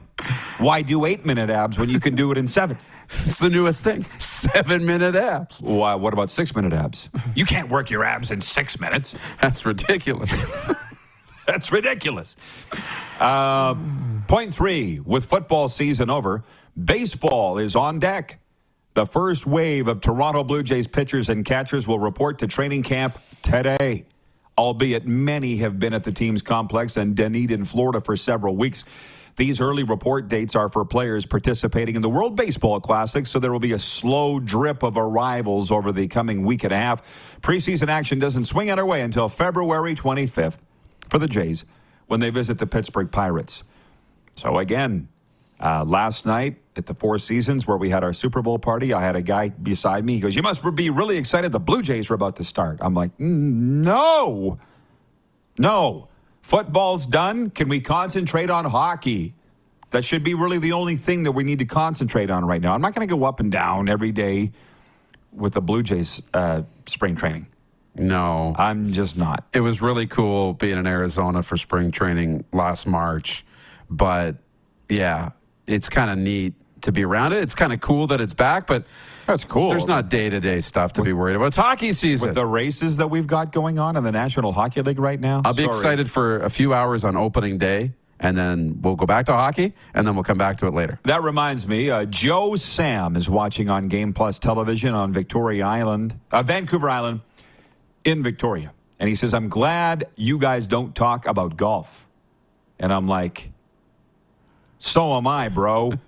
[0.58, 2.78] Why do eight minute abs when you can do it in seven?
[3.08, 4.02] It's the newest thing.
[4.18, 5.62] Seven minute abs.
[5.62, 7.08] Why, what about six minute abs?
[7.34, 9.16] You can't work your abs in six minutes.
[9.40, 10.70] That's ridiculous.
[11.46, 12.36] That's ridiculous.
[13.20, 13.74] Uh,
[14.26, 16.44] point three with football season over,
[16.82, 18.40] baseball is on deck.
[18.94, 23.18] The first wave of Toronto Blue Jays pitchers and catchers will report to training camp
[23.42, 24.06] today,
[24.56, 28.84] albeit many have been at the team's complex in Dunedin, Florida for several weeks.
[29.36, 33.52] These early report dates are for players participating in the World Baseball Classic, so there
[33.52, 37.02] will be a slow drip of arrivals over the coming week and a half.
[37.42, 40.62] Preseason action doesn't swing underway until February 25th
[41.10, 41.66] for the Jays
[42.06, 43.62] when they visit the Pittsburgh Pirates.
[44.32, 45.08] So again,
[45.60, 49.02] uh, last night at the Four Seasons where we had our Super Bowl party, I
[49.02, 50.14] had a guy beside me.
[50.14, 51.52] He goes, "You must be really excited.
[51.52, 54.58] The Blue Jays are about to start." I'm like, "Mm, "No,
[55.58, 56.08] no.
[56.46, 57.50] Football's done.
[57.50, 59.34] Can we concentrate on hockey?"
[59.90, 62.72] That should be really the only thing that we need to concentrate on right now.
[62.74, 64.52] I'm not going to go up and down every day
[65.32, 67.46] with the Blue Jays uh, spring training.
[67.94, 68.54] no.
[68.58, 69.44] I'm just not.
[69.52, 73.44] it was really cool being in Arizona for spring training last March.
[73.88, 74.36] But
[74.88, 75.30] yeah,
[75.66, 77.42] it's kind of neat to be around it.
[77.42, 78.84] It's kind of cool that it's back, but
[79.26, 79.70] That's cool.
[79.70, 81.46] there's not day to day stuff to be worried about.
[81.46, 82.28] It's hockey season.
[82.28, 85.42] with the races that we've got going on in the National Hockey League right now.
[85.44, 85.74] I'll be Sorry.
[85.76, 89.74] excited for a few hours on opening day, and then we'll go back to hockey,
[89.94, 90.98] and then we'll come back to it later.
[91.04, 96.18] That reminds me, uh, Joe Sam is watching on Game Plus television on Victoria Island,
[96.30, 97.20] uh, Vancouver Island,
[98.04, 102.06] in Victoria, and he says, "I'm glad you guys don't talk about golf,"
[102.78, 103.50] and I'm like,
[104.78, 105.92] "So am I, bro."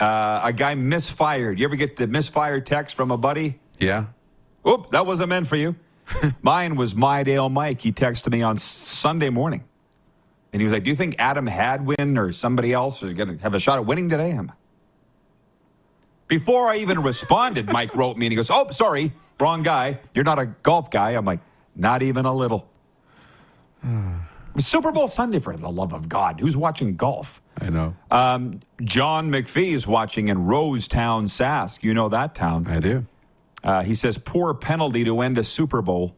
[0.00, 1.58] uh, a guy misfired.
[1.58, 3.58] You ever get the misfired text from a buddy?
[3.78, 4.06] Yeah.
[4.66, 5.76] Oop, that wasn't meant for you.
[6.42, 7.80] Mine was My Dale Mike.
[7.80, 9.64] He texted me on Sunday morning.
[10.52, 13.42] And he was like, Do you think Adam Hadwin or somebody else is going to
[13.42, 14.32] have a shot at winning today?
[14.32, 14.50] I'm,
[16.28, 20.00] Before I even responded, Mike wrote me and he goes, Oh, sorry, wrong guy.
[20.14, 21.10] You're not a golf guy.
[21.10, 21.40] I'm like,
[21.76, 22.68] Not even a little.
[24.58, 26.40] Super Bowl Sunday, for the love of God.
[26.40, 27.39] Who's watching golf?
[27.58, 27.94] I know.
[28.10, 31.82] Um, John McPhee is watching in Rosetown, Sask.
[31.82, 32.66] You know that town.
[32.66, 33.06] I do.
[33.62, 36.14] Uh, he says, poor penalty to end a Super Bowl.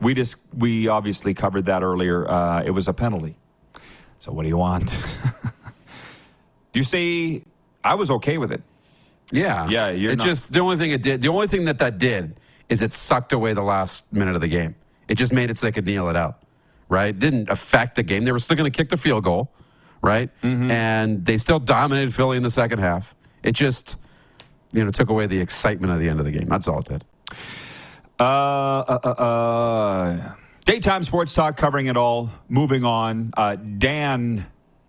[0.00, 2.28] We just we obviously covered that earlier.
[2.28, 3.36] Uh, it was a penalty.
[4.18, 5.02] So what do you want?
[6.74, 7.42] you say
[7.84, 8.62] I was okay with it.
[9.32, 9.68] Yeah.
[9.68, 11.22] Yeah, you're It not- just the only thing it did.
[11.22, 14.48] The only thing that that did is it sucked away the last minute of the
[14.48, 14.74] game.
[15.08, 16.42] It just made it so they could kneel it out.
[16.88, 17.08] Right?
[17.10, 18.24] It Didn't affect the game.
[18.24, 19.50] They were still going to kick the field goal.
[20.02, 20.30] Right?
[20.42, 20.70] Mm-hmm.
[20.70, 23.14] And they still dominated Philly in the second half.
[23.42, 23.96] It just
[24.72, 26.46] you know took away the excitement of the end of the game.
[26.46, 27.04] That's all it did.
[28.18, 30.34] Uh, uh, uh, uh,
[30.64, 32.30] daytime sports talk covering it all.
[32.48, 33.32] Moving on.
[33.36, 34.46] Uh, Dan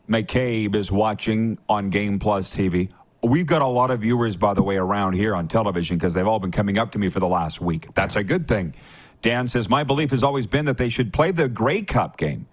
[0.10, 2.90] McCabe is watching on Game Plus TV.
[3.24, 6.28] We've got a lot of viewers, by the way, around here on television because they've
[6.28, 7.88] all been coming up to me for the last week.
[7.94, 8.74] That's a good thing.
[9.22, 12.48] Dan says, My belief has always been that they should play the Grey Cup game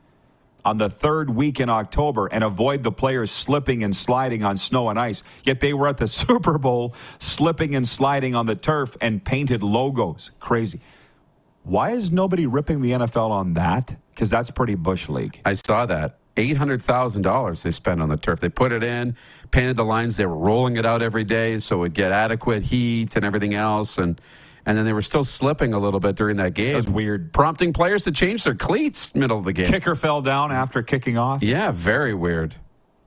[0.65, 4.89] on the third week in October and avoid the players slipping and sliding on snow
[4.89, 5.23] and ice.
[5.45, 9.63] Yet they were at the Super Bowl slipping and sliding on the turf and painted
[9.63, 10.31] logos.
[10.41, 10.81] Crazy.
[11.63, 13.97] Why is nobody ripping the NFL on that?
[14.11, 15.41] Because that's pretty Bush League.
[15.45, 16.19] I saw that.
[16.37, 18.39] Eight hundred thousand dollars they spent on the turf.
[18.39, 19.17] They put it in,
[19.51, 20.17] painted the lines.
[20.17, 23.55] They were rolling it out every day so it would get adequate heat and everything
[23.55, 23.99] else.
[23.99, 24.21] And
[24.69, 26.75] and then they were still slipping a little bit during that game.
[26.75, 27.33] It was weird.
[27.33, 29.67] prompting players to change their cleats middle of the game.
[29.67, 31.43] Kicker fell down after kicking off.
[31.43, 32.55] Yeah, very weird.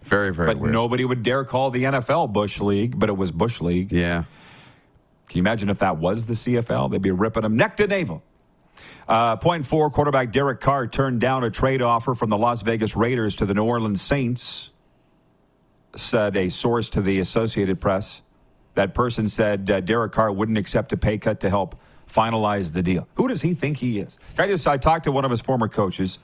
[0.02, 0.74] Very very But weird.
[0.74, 3.92] nobody would dare call the NFL Bush League, but it was Bush League.
[3.92, 4.24] Yeah.
[5.30, 6.90] Can you imagine if that was the CFL?
[6.90, 8.24] They'd be ripping them neck to navel.
[9.08, 12.96] Uh, point four, quarterback Derek Carr turned down a trade offer from the Las Vegas
[12.96, 14.72] Raiders to the New Orleans Saints,
[15.96, 18.24] said a source to the Associated Press.
[18.76, 21.80] That person said uh, Derek Carr wouldn't accept a pay cut to help
[22.12, 23.08] finalize the deal.
[23.16, 24.18] Who does he think he is?
[24.38, 26.20] I just I talked to one of his former coaches.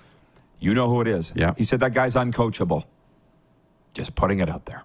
[0.60, 1.32] You know who it is.
[1.36, 1.54] Yeah.
[1.58, 2.86] He said that guy's uncoachable.
[3.94, 4.84] Just putting it out there.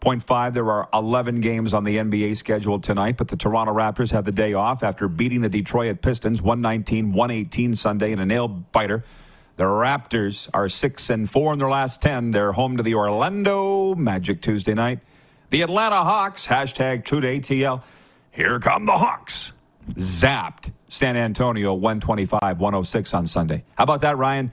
[0.00, 4.10] Point five, there are 11 games on the NBA schedule tonight, but the Toronto Raptors
[4.10, 8.48] have the day off after beating the Detroit Pistons 119 118 Sunday in a nail
[8.48, 9.04] biter.
[9.56, 12.32] The Raptors are 6 and 4 in their last 10.
[12.32, 14.98] They're home to the Orlando Magic Tuesday night.
[15.52, 17.82] The Atlanta Hawks, hashtag true to ATL.
[18.30, 19.52] Here come the Hawks.
[19.96, 23.62] Zapped San Antonio 125 106 on Sunday.
[23.76, 24.50] How about that, Ryan?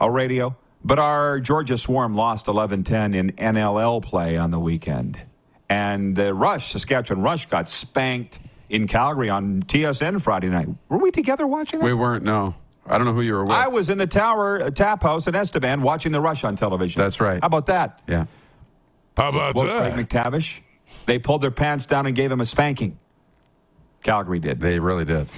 [0.00, 0.56] A radio.
[0.82, 5.20] But our Georgia Swarm lost 11 10 in NLL play on the weekend.
[5.68, 8.38] And the Rush, Saskatchewan Rush, got spanked
[8.70, 10.68] in Calgary on TSN Friday night.
[10.88, 11.84] Were we together watching that?
[11.84, 12.24] We weren't.
[12.24, 12.54] No,
[12.86, 13.54] I don't know who you were with.
[13.54, 17.02] I was in the Tower uh, Tap House in Estevan watching the Rush on television.
[17.02, 17.42] That's right.
[17.42, 18.00] How about that?
[18.08, 18.24] yeah.
[19.18, 19.92] How about that?
[19.92, 20.60] Craig McTavish,
[21.06, 22.98] they pulled their pants down and gave him a spanking.
[24.04, 24.60] Calgary did.
[24.60, 25.28] They really did.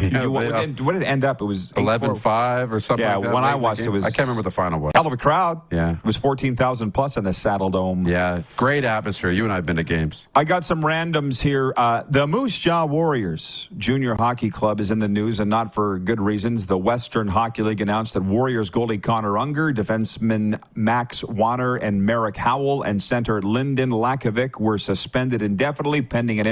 [0.00, 1.40] Yeah, You- what, they, uh, did, what did it end up?
[1.40, 2.16] It was 11 8-4.
[2.20, 3.34] 5 or something Yeah, like that.
[3.34, 4.92] when I in watched it was- I can't remember the final one.
[4.94, 5.60] Hell of a crowd.
[5.72, 5.92] Yeah.
[5.92, 8.06] It was 14,000 plus in the Saddle Dome.
[8.06, 9.30] Yeah, great atmosphere.
[9.30, 10.28] You and I have been to games.
[10.34, 11.72] I got some randoms here.
[11.76, 15.98] Uh, the Moose Jaw Warriors Junior Hockey Club is in the news, and not for
[15.98, 16.66] good reasons.
[16.66, 22.36] The Western Hockey League announced that Warriors goalie Connor Ungar, defenseman Max Wanner, and Merrick
[22.36, 26.46] Howell, and center Lynden Lakovic were suspended indefinitely pending an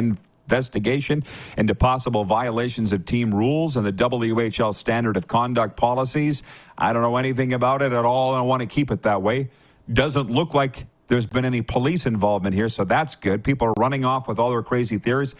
[0.48, 1.22] investigation
[1.58, 6.42] into possible violations of team rules and the WHL standard of conduct policies.
[6.78, 9.20] I don't know anything about it at all, and I want to keep it that
[9.20, 9.50] way.
[9.92, 13.44] Doesn't look like there's been any police involvement here, so that's good.
[13.44, 15.34] People are running off with all their crazy theories.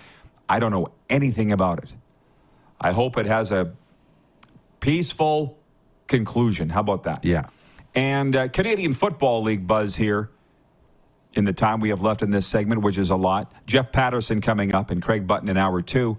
[0.47, 1.95] I don't know anything about it.
[2.79, 3.73] I hope it has a
[4.81, 5.59] peaceful
[6.07, 6.69] conclusion.
[6.69, 7.25] How about that?
[7.25, 7.47] Yeah.
[7.95, 10.31] And uh, Canadian Football League buzz here
[11.35, 13.53] in the time we have left in this segment, which is a lot.
[13.67, 16.19] Jeff Paterson coming up and Craig Button in hour two.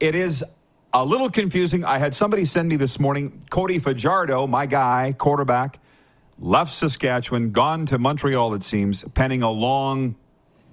[0.00, 0.44] It is
[0.92, 1.84] a little confusing.
[1.84, 5.80] I had somebody send me this morning Cody Fajardo, my guy, quarterback,
[6.38, 10.16] left Saskatchewan, gone to Montreal, it seems, penning a long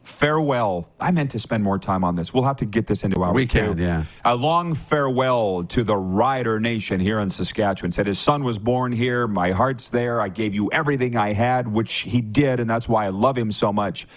[0.06, 0.90] farewell.
[1.00, 2.34] I meant to spend more time on this.
[2.34, 3.60] We'll have to get this into our We two.
[3.60, 4.06] can, yeah.
[4.24, 7.92] A long farewell to the Rider Nation here in Saskatchewan.
[7.92, 9.28] Said his son was born here.
[9.28, 10.22] My heart's there.
[10.22, 13.52] I gave you everything I had, which he did, and that's why I love him
[13.52, 14.08] so much.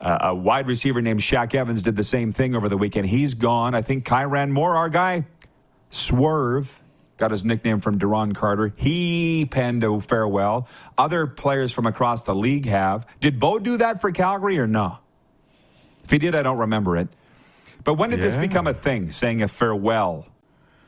[0.00, 3.06] Uh, a wide receiver named Shaq Evans did the same thing over the weekend.
[3.06, 3.74] He's gone.
[3.74, 5.26] I think Kyran Moore, our guy,
[5.90, 6.79] Swerve,
[7.20, 8.72] got his nickname from Duron Carter.
[8.76, 10.66] He penned a farewell.
[10.98, 13.06] Other players from across the league have.
[13.20, 14.98] Did Bo do that for Calgary or no?
[16.02, 17.08] If he did, I don't remember it.
[17.84, 20.26] But when did this become a thing, saying a farewell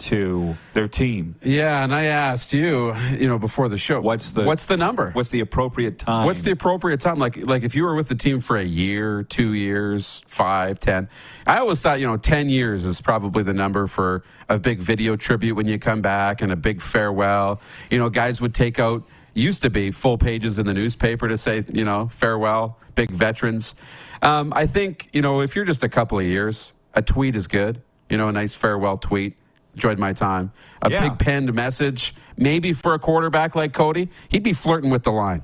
[0.02, 1.34] to their team.
[1.42, 5.10] Yeah, and I asked you, you know, before the show, What's the what's the number?
[5.12, 6.26] What's the appropriate time?
[6.26, 7.18] What's the appropriate time?
[7.18, 11.08] Like, like if you were with the team for a year, two years, five, ten.
[11.46, 15.16] I always thought, you know, ten years is probably the number for a big video
[15.16, 17.60] tribute when you come back and a big farewell.
[17.90, 21.38] You know, guys would take out used to be full pages in the newspaper to
[21.38, 23.74] say, you know, farewell, big veterans.
[24.20, 27.46] Um, I think, you know, if you're just a couple of years, a tweet is
[27.46, 27.82] good.
[28.08, 29.36] You know, a nice farewell tweet.
[29.74, 30.52] Enjoyed my time.
[30.82, 31.08] A Yeah.
[31.08, 35.42] big penned message, maybe for a quarterback like Cody, he'd be flirting with the line.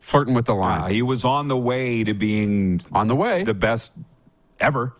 [0.00, 0.80] Flirting with the line.
[0.82, 3.44] Uh, he was on the way to being on the way.
[3.44, 3.92] the best
[4.60, 4.94] ever,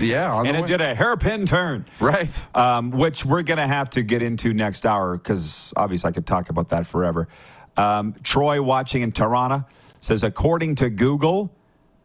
[0.00, 0.66] yeah, on and it way.
[0.66, 1.84] did a hairpin turn.
[2.00, 2.46] right.
[2.56, 6.26] um, which we're going to have to get into next hour because obviously I could
[6.26, 7.28] talk about that forever.
[7.76, 9.66] Um, Troy, watching in Tirana,
[10.00, 11.52] says according to Google,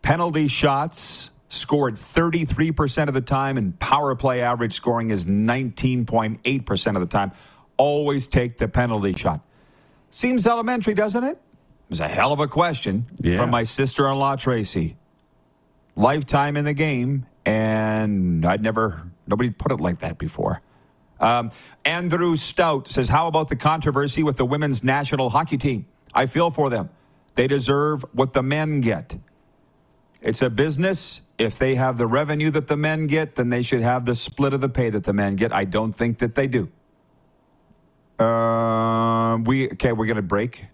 [0.02, 7.02] penalty shots scored 33% of the time, and power play average scoring is 19.8% of
[7.02, 7.32] the time.
[7.78, 9.42] Always take the penalty shot.
[10.10, 11.32] Seems elementary, doesn't it?
[11.34, 13.38] It was a hell of a question Yeah.
[13.38, 14.98] from my sister in law, Tracy.
[15.96, 20.62] Lifetime in the game, and I'd never, nobody put it like that before.
[21.20, 21.52] Um,
[21.86, 25.86] Andrew Stout says, How about the controversy with the women's national hockey team?
[26.14, 26.90] I feel for them.
[27.36, 29.16] They deserve what the men get.
[30.22, 31.22] It's a business.
[31.38, 34.54] If they have the revenue that the men get, then they should have the split
[34.54, 35.52] of the pay that the men get.
[35.52, 36.70] I don't think that they do.
[38.24, 39.92] Um, we okay.
[39.92, 40.66] We're gonna break.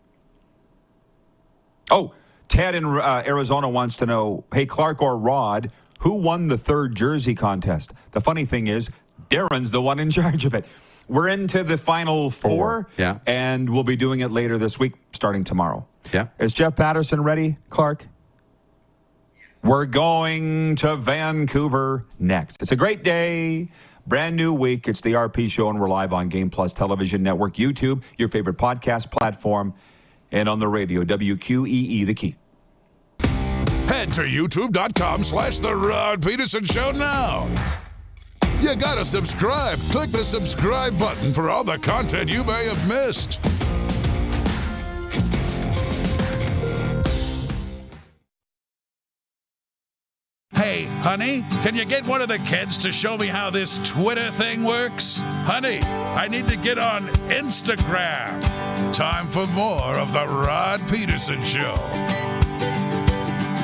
[1.90, 2.14] Oh,
[2.48, 6.96] Ted in uh, Arizona wants to know, hey Clark or Rod, who won the third
[6.96, 7.94] jersey contest?
[8.12, 8.90] The funny thing is,
[9.30, 10.66] Darren's the one in charge of it.
[11.08, 13.18] We're into the final four, Four, yeah.
[13.26, 15.86] and we'll be doing it later this week, starting tomorrow.
[16.14, 16.28] Yeah.
[16.40, 18.08] Is Jeff Paterson ready, Clark?
[19.64, 22.64] We're going to Vancouver next.
[22.64, 23.70] It's a great day,
[24.08, 24.88] brand new week.
[24.88, 28.58] It's the RP show, and we're live on Game Plus Television Network, YouTube, your favorite
[28.58, 29.74] podcast platform,
[30.32, 32.36] and on the radio, WQEE, the key.
[33.88, 37.48] Head to youtube.com slash The Rod Pedersen Show now.
[38.62, 39.78] You gotta subscribe.
[39.92, 43.40] Click the subscribe button for all the content you may have missed.
[50.54, 54.30] Hey, honey, can you get one of the kids to show me how this Twitter
[54.32, 55.18] thing works?
[55.46, 58.42] Honey, I need to get on Instagram.
[58.94, 61.74] Time for more of The Rod Pedersen Show.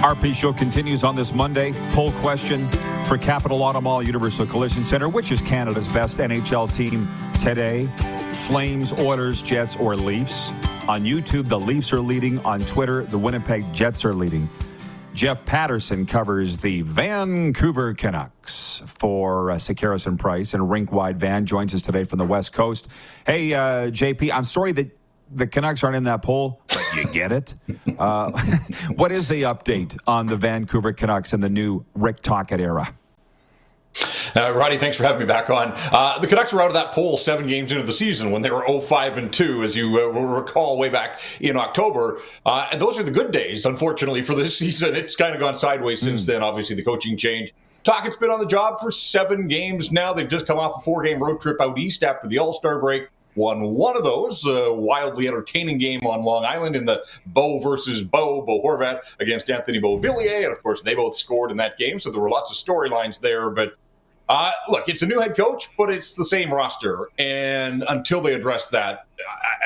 [0.02, 1.74] RP show continues on this Monday.
[1.92, 2.70] Poll question
[3.04, 5.10] for Capital Auto Mall Universal Collision Center.
[5.10, 7.86] Which is Canada's best NHL team today?
[8.32, 10.52] Flames, Oilers, Jets, or Leafs?
[10.88, 12.40] On YouTube, the Leafs are leading.
[12.46, 14.48] On Twitter, the Winnipeg Jets are leading.
[15.18, 21.48] Jeff Paterson covers the Vancouver Canucks for uh, Sekeres and Price, and Rink Wide Van
[21.48, 22.88] joins us today from the West Coast.
[23.26, 24.96] Hey, uh, JP, I'm sorry that
[25.34, 27.56] the Canucks aren't in that poll, but you get it.
[27.98, 28.30] Uh,
[28.96, 32.96] what is the update on the Vancouver Canucks in the new Rick Tocchet era?
[34.36, 35.74] Uh, Roddy, thanks for having me back on.
[35.76, 38.52] Uh, the Canucks were out of that poll seven games into the season when they
[38.52, 42.20] were 0-5 and 2, as you uh, will recall way back in October.
[42.46, 44.96] Uh, and those are the good days, unfortunately, for this season.
[44.96, 46.44] It's kind of gone sideways since then.
[46.44, 47.54] Obviously, the coaching change.
[47.84, 50.12] Tocchet's been on the job for seven games now.
[50.12, 53.08] They've just come off a four-game road trip out east after the All-Star break.
[53.38, 58.02] Won one of those, a wildly entertaining game on Long Island in the Bo versus
[58.02, 60.44] Bo, Bo Horvat against Anthony Beauvillier.
[60.44, 62.00] And of course, they both scored in that game.
[62.00, 63.52] So there were lots of storylines there.
[63.52, 63.78] But
[64.30, 67.10] uh, look, it's a new head coach, but it's the same roster.
[67.18, 69.06] And until they address that,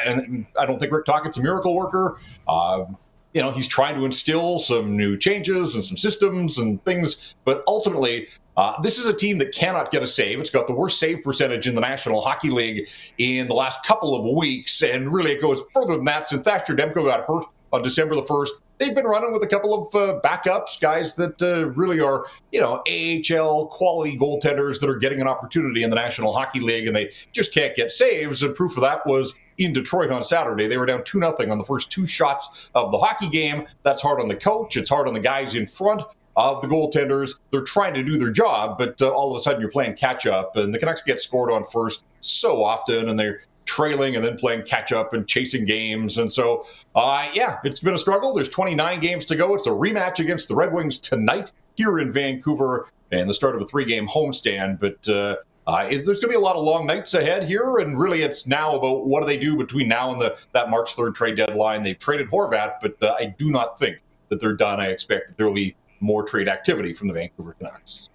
[0.06, 2.18] I, I don't think Rick Tocchet's a miracle worker.
[2.48, 2.86] Uh,
[3.34, 7.36] you know, he's trying to instill some new changes and some systems and things.
[7.46, 10.40] But ultimately, uh, this is a team that cannot get a save.
[10.40, 14.14] It's got the worst save percentage in the National Hockey League in the last couple
[14.16, 14.84] of weeks.
[14.84, 16.28] And really, it goes further than that.
[16.28, 19.74] Since Thatcher Demko got hurt on December the 1st, they've been running with a couple
[19.74, 24.98] of uh, backups, guys that uh, really are, you know, AHL quality goaltenders that are
[24.98, 28.44] getting an opportunity in the National Hockey League, and they just can't get saves.
[28.44, 30.68] And proof of that was in Detroit on Saturday.
[30.68, 33.68] They were down 2 0 on the first two shots of the hockey game.
[33.84, 36.02] That's hard on the coach, it's hard on the guys in front
[36.36, 37.40] of the goaltenders.
[37.52, 40.26] They're trying to do their job, but uh, all of a sudden you're playing catch
[40.26, 44.38] up, and the Canucks get scored on first so often, and they're trailing and then
[44.38, 46.18] playing catch up and chasing games.
[46.18, 48.34] And so, uh, yeah, it's been a struggle.
[48.34, 49.56] There's 29 games to go.
[49.56, 53.62] It's a rematch against the Red Wings tonight here in Vancouver and the start of
[53.62, 54.82] a three game homestand.
[54.82, 57.98] But uh, uh, there's going to be a lot of long nights ahead here, and
[57.98, 61.16] really, it's now about what do they do between now and the that March 3rd
[61.16, 61.82] trade deadline.
[61.82, 64.82] They've traded Horvat, but uh, I do not think that they're done.
[64.82, 68.10] I expect that there will be more trade activity from the Vancouver Canucks.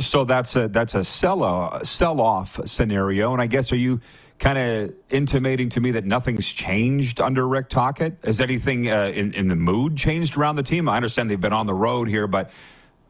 [0.00, 4.00] So that's a that's a sell uh, sell off scenario, and I guess are you
[4.40, 8.16] kind of intimating to me that nothing's changed under Rick Tocchet.
[8.24, 10.88] Has anything uh, in in the mood changed around the team?
[10.88, 12.50] I understand they've been on the road here, but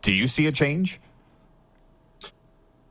[0.03, 1.01] do you see a change?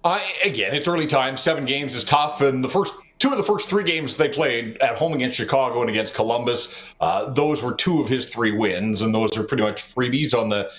[0.04, 1.36] Uh, again, it's early time.
[1.36, 4.78] Seven games is tough, and the first two of the first three games they played
[4.78, 9.02] at home against Chicago and against Columbus, uh, those were two of his three wins,
[9.02, 10.72] and those are pretty much freebies on the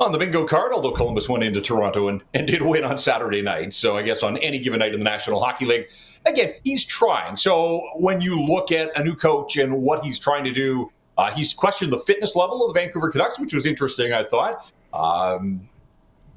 [0.00, 0.72] on the bingo card.
[0.72, 4.22] Although Columbus went into Toronto and, and did win on Saturday night, so I guess
[4.22, 5.90] on any given night in the National Hockey League,
[6.26, 7.36] again he's trying.
[7.36, 11.30] So when you look at a new coach and what he's trying to do, uh,
[11.30, 14.12] he's questioned the fitness level of the Vancouver Canucks, which was interesting.
[14.12, 14.66] I thought.
[14.92, 15.68] Um,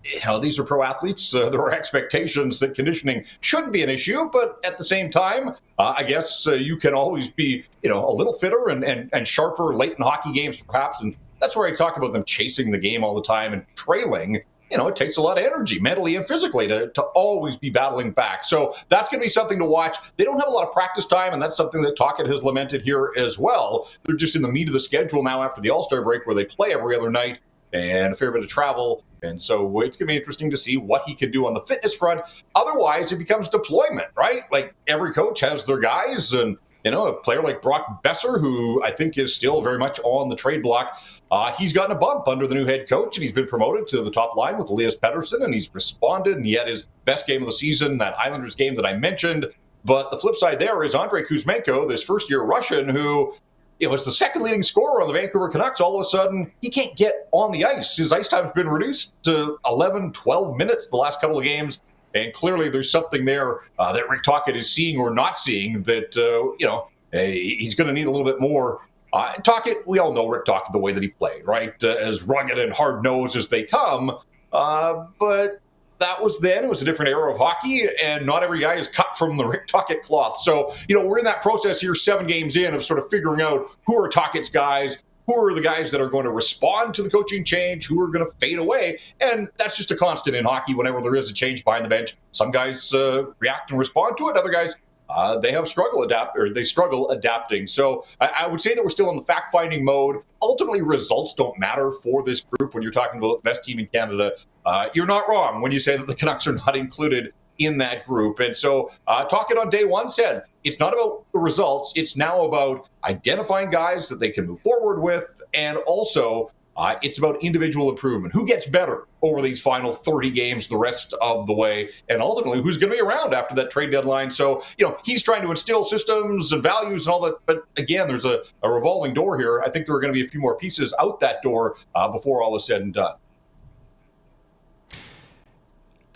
[0.06, 1.34] you know, these are pro athletes.
[1.34, 5.50] Uh, there are expectations that conditioning shouldn't be an issue, but at the same time,
[5.80, 9.10] uh, I guess uh, you can always be, you know, a little fitter and, and,
[9.14, 11.02] and sharper late in hockey games, perhaps.
[11.02, 14.42] And that's where I talk about them chasing the game all the time and trailing.
[14.72, 17.70] You know, it takes a lot of energy, mentally and physically, to, to always be
[17.70, 18.43] battling back.
[18.43, 19.97] So that's going to be something to watch.
[20.18, 22.82] They don't have a lot of practice time, and that's something that Tocchet has lamented
[22.82, 23.89] here as well.
[24.03, 26.36] They're just in the meat of the schedule now after the All Star break, where
[26.36, 27.39] they play every other night
[27.74, 29.03] and a fair bit of travel.
[29.22, 31.61] And so it's going to be interesting to see what he can do on the
[31.61, 32.22] fitness front.
[32.53, 34.41] Otherwise, it becomes deployment, right?
[34.51, 38.82] Like every coach has their guys, and you know, a player like Brock Boeser, who
[38.84, 42.28] I think is still very much on the trade block, uh, he's gotten a bump
[42.28, 44.96] under the new head coach, and he's been promoted to the top line with Elias
[44.96, 48.54] Pettersson, and he's responded, and he had his best game of the season, that Islanders
[48.54, 49.48] game that I mentioned.
[49.84, 53.34] But the flip side there is Andrei Kuzmenko, this first year Russian, who
[53.80, 56.52] you know, as the second leading scorer on the Vancouver Canucks, all of a sudden
[56.62, 57.98] he can't get on the ice.
[57.98, 61.82] His ice time's been reduced to 11, 12 minutes the last couple of games.
[62.16, 66.16] And clearly there's something there uh, that Rick Tocchet is seeing or not seeing that,
[66.18, 68.82] uh, you know, he's going to need a little bit more.
[69.13, 71.74] Uh, Tocchet, we all know Rick Tocchet the way that he played, right?
[71.84, 74.18] Uh, as rugged and hard nosed as they come.
[74.51, 75.59] Uh, but
[75.99, 76.63] that was then.
[76.63, 79.45] It was a different era of hockey, and not every guy is cut from the
[79.45, 80.38] Rick Tocchet cloth.
[80.41, 83.41] So, you know, we're in that process here, seven games in, of sort of figuring
[83.41, 84.97] out who are Tocchet's guys,
[85.28, 88.08] who are the guys that are going to respond to the coaching change, who are
[88.08, 89.00] going to fade away.
[89.20, 92.16] And that's just a constant in hockey whenever there is a change behind the bench.
[92.32, 94.76] Some guys uh, react and respond to it, other guys
[95.10, 97.68] uh, they have struggle adapt or they struggle adapting.
[97.68, 100.18] So I, I, would say that we're still in the fact finding mode.
[100.42, 103.88] Ultimately, results don't matter for this group when you're talking about the best team in
[103.88, 104.32] Canada.
[104.66, 108.06] Uh, you're not wrong when you say that the Canucks are not included in that
[108.06, 108.39] group.
[108.39, 111.93] And so, uh, on day one said it's not about the results.
[111.95, 117.18] It's now about identifying guys that they can move forward with, and also uh, it's
[117.18, 118.34] about individual improvement.
[118.34, 121.89] Who gets better over these final 30 games the rest of the way?
[122.10, 124.30] And ultimately, who's going to be around after that trade deadline?
[124.30, 127.36] So, you know, he's trying to instill systems and values and all that.
[127.45, 129.62] But again, there's a, a revolving door here.
[129.62, 132.10] I think there are going to be a few more pieces out that door uh,
[132.10, 133.16] before all is said and done.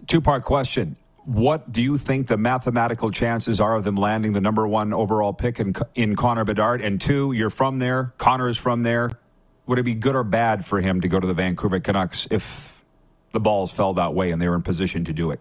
[0.07, 0.97] Two part question.
[1.25, 5.33] What do you think the mathematical chances are of them landing the number one overall
[5.33, 6.81] pick in, in Connor Bedard?
[6.81, 8.13] And two, you're from there.
[8.17, 9.19] Connor's from there
[9.69, 12.83] would it be good or bad for him to go to the Vancouver Canucks if
[13.29, 15.39] the balls fell that way and they were in position to do it?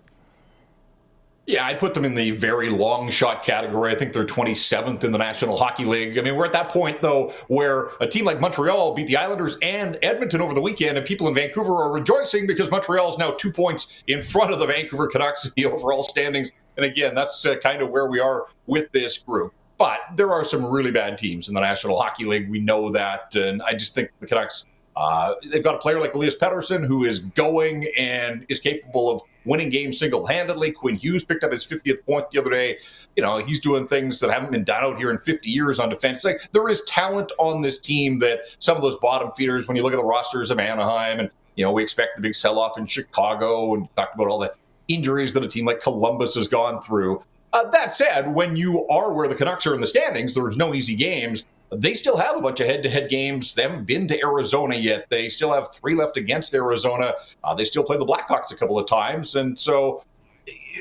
[1.48, 3.90] Yeah, I put them in the very long shot category.
[3.90, 6.18] I think they're 27th in the National Hockey League.
[6.18, 9.56] I mean, we're at that point, though, where a team like Montreal beat the Islanders
[9.62, 13.30] and Edmonton over the weekend, and people in Vancouver are rejoicing because Montreal is now
[13.30, 16.52] two points in front of the Vancouver Canucks in the overall standings.
[16.76, 19.54] And again, that's uh, kind of where we are with this group.
[19.78, 22.50] But there are some really bad teams in the National Hockey League.
[22.50, 23.34] We know that.
[23.34, 27.06] And I just think the Canucks, uh, they've got a player like Elias Pettersson who
[27.06, 30.70] is going and is capable of winning games single handedly.
[30.70, 32.78] Quinn Hughes picked up his 50th point the other day.
[33.16, 35.88] You know, he's doing things that haven't been done out here in 50 years on
[35.88, 36.24] defense.
[36.24, 39.82] Like, there is talent on this team that some of those bottom feeders, when you
[39.82, 42.78] look at the rosters of Anaheim, and, you know, we expect the big sell off
[42.78, 44.52] in Chicago and talked about all the
[44.86, 47.22] injuries that a team like Columbus has gone through.
[47.52, 50.74] Uh, that said, when you are where the Canucks are in the standings, there's no
[50.74, 51.44] easy games.
[51.70, 53.54] They still have a bunch of head to head games.
[53.54, 55.06] They haven't been to Arizona yet.
[55.10, 57.14] They still have three left against Arizona.
[57.44, 59.36] Uh, they still play the Blackhawks a couple of times.
[59.36, 60.02] And so,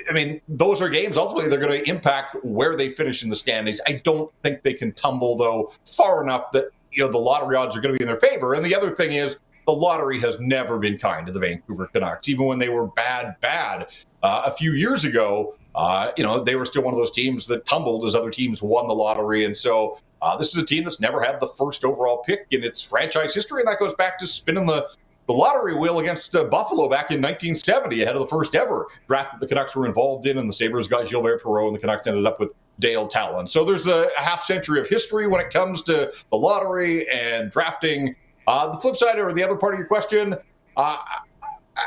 [0.10, 1.18] I mean, those are games.
[1.18, 3.82] Ultimately, they're going to impact where they finish in the standings.
[3.86, 7.76] I don't think they can tumble, though, far enough that, you know, the lottery odds
[7.76, 8.54] are going to be in their favor.
[8.54, 12.30] And the other thing is, the lottery has never been kind to the Vancouver Canucks,
[12.30, 13.88] even when they were bad, bad
[14.24, 17.46] uh, a few years ago uh, you know, they were still one of those teams
[17.46, 19.46] that tumbled as other teams won the lottery.
[19.46, 22.63] And so uh, this is a team that's never had the first overall pick in
[22.63, 23.61] its franchise history.
[23.61, 24.89] And that goes back to spinning the,
[25.25, 29.32] the lottery wheel against uh, Buffalo back in 1970, ahead of the first ever draft
[29.32, 30.38] that the Canucks were involved in.
[30.38, 32.49] And the Sabres got Gilbert Perreault, and the Canucks ended up with
[32.80, 33.47] Dale Tallon.
[33.47, 37.49] So there's a, a half century of history when it comes to the lottery and
[37.49, 38.15] drafting.
[38.47, 40.36] Uh, the flip side, or the other part of your question,
[40.75, 40.97] uh,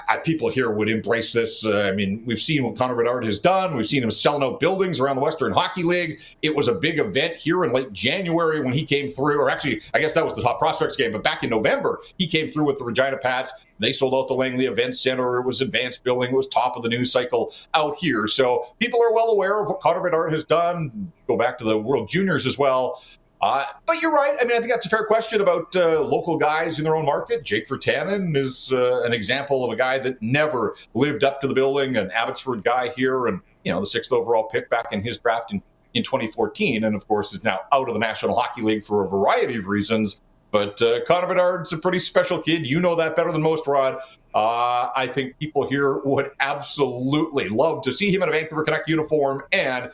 [0.09, 1.65] I, people here would embrace this.
[1.65, 3.77] Uh, I mean, we've seen what Connor Bedard has done.
[3.77, 6.21] We've seen him selling out buildings around the Western Hockey League.
[6.43, 9.83] It was a big event here in late January when he came through, or actually,
[9.93, 11.11] I guess that was the top prospects game.
[11.11, 13.53] But back in November, he came through with the Regina Pats.
[13.79, 15.39] They sold out the Langley Event Center.
[15.39, 16.31] It was advanced building.
[16.31, 18.29] It was top of the news cycle out here.
[18.29, 21.13] So people are well aware of what Connor Bedard has done.
[21.27, 23.03] Go back to the World Juniors as well.
[23.41, 24.37] Uh, but you're right.
[24.39, 27.07] I mean, I think that's a fair question about uh, local guys in their own
[27.07, 27.43] market.
[27.43, 31.55] Jake Virtanen is uh, an example of a guy that never lived up to the
[31.55, 35.17] building, an Abbotsford guy here, and you know the sixth overall pick back in his
[35.17, 35.63] draft in,
[35.95, 39.09] in 2014, and of course is now out of the National Hockey League for a
[39.09, 40.21] variety of reasons.
[40.51, 42.67] But uh, Connor Bedard's a pretty special kid.
[42.67, 43.99] You know that better than most, Rod.
[44.35, 48.87] Uh, I think people here would absolutely love to see him in a Vancouver Canuck
[48.87, 49.91] uniform, and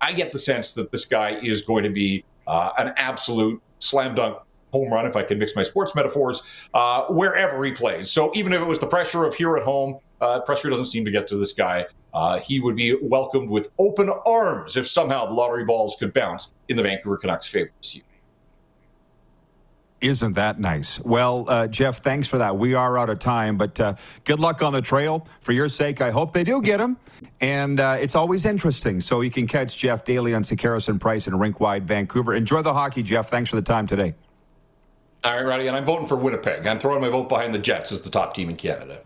[0.00, 4.16] I get the sense that this guy is going to be uh, an absolute slam
[4.16, 4.38] dunk
[4.72, 6.42] home run, if I can mix my sports metaphors,
[6.74, 8.10] uh, wherever he plays.
[8.10, 11.04] So even if it was the pressure of here at home, uh, pressure doesn't seem
[11.04, 11.86] to get to this guy.
[12.12, 16.52] Uh, he would be welcomed with open arms if somehow the lottery balls could bounce
[16.68, 18.04] in the Vancouver Canucks' favor this year.
[20.00, 21.00] Isn't that nice?
[21.00, 22.56] Well, uh, Jeff, thanks for that.
[22.56, 23.94] We are out of time, but uh,
[24.24, 25.26] good luck on the trail.
[25.40, 26.96] For your sake, I hope they do get him.
[27.40, 29.00] And uh, it's always interesting.
[29.00, 32.34] So you can catch Jeff daily on Sekeres and Price in Rinkwide, Vancouver.
[32.34, 33.28] Enjoy the hockey, Jeff.
[33.28, 34.14] Thanks for the time today.
[35.24, 36.64] All right, Roddy, and I'm voting for Winnipeg.
[36.64, 39.00] I'm throwing my vote behind the Jets as the top team in Canada.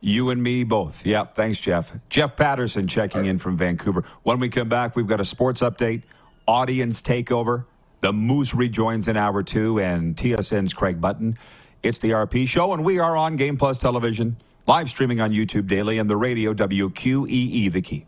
[0.00, 1.06] You and me both.
[1.06, 1.34] Yep.
[1.34, 1.92] Thanks, Jeff.
[2.10, 4.04] Jeff Paterson checking in from Vancouver.
[4.24, 6.02] When we come back, we've got a sports update,
[6.46, 7.64] audience takeover.
[8.00, 11.36] The Moose rejoins in hour two, and TSN's Craig Button.
[11.82, 14.36] It's the RP Show, and we are on Game Plus Television,
[14.66, 18.06] live streaming on YouTube daily, and the radio WQEE The Key.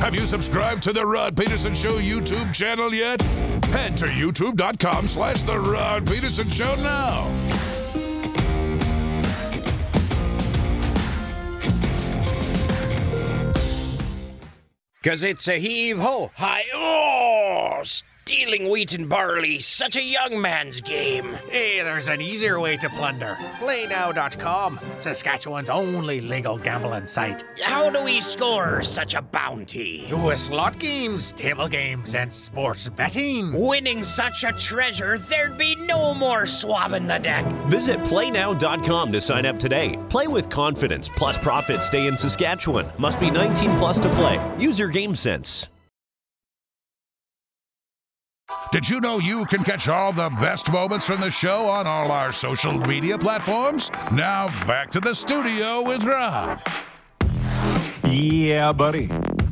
[0.00, 3.20] Have you subscribed to the Rod Pedersen Show YouTube channel yet?
[3.66, 7.30] Head to youtube.com slash the Rod Pedersen Show now.
[15.02, 17.82] Cause it's a heave ho, hi oh,
[18.24, 21.32] stealing wheat and barley, such a young man's game.
[21.50, 23.36] Hey, there's an easier way to plunder.
[23.58, 27.42] PlayNow.com, Saskatchewan's only legal gambling site.
[27.62, 30.06] How do we score such a bounty?
[30.12, 33.52] With slot games, table games, and sports betting.
[33.52, 37.44] Winning such a treasure, there'd be no more swabbing the deck.
[37.64, 39.98] Visit playnow.com to sign up today.
[40.08, 41.82] Play with confidence, plus profit.
[41.82, 42.86] stay in Saskatchewan.
[42.98, 44.38] Must be 19 plus to play.
[44.58, 45.68] Use your game sense.
[48.72, 52.12] Did you know you can catch all the best moments from the show on all
[52.12, 53.90] our social media platforms?
[54.12, 56.62] Now back to the studio with Rod.
[58.04, 59.10] Yeah, buddy.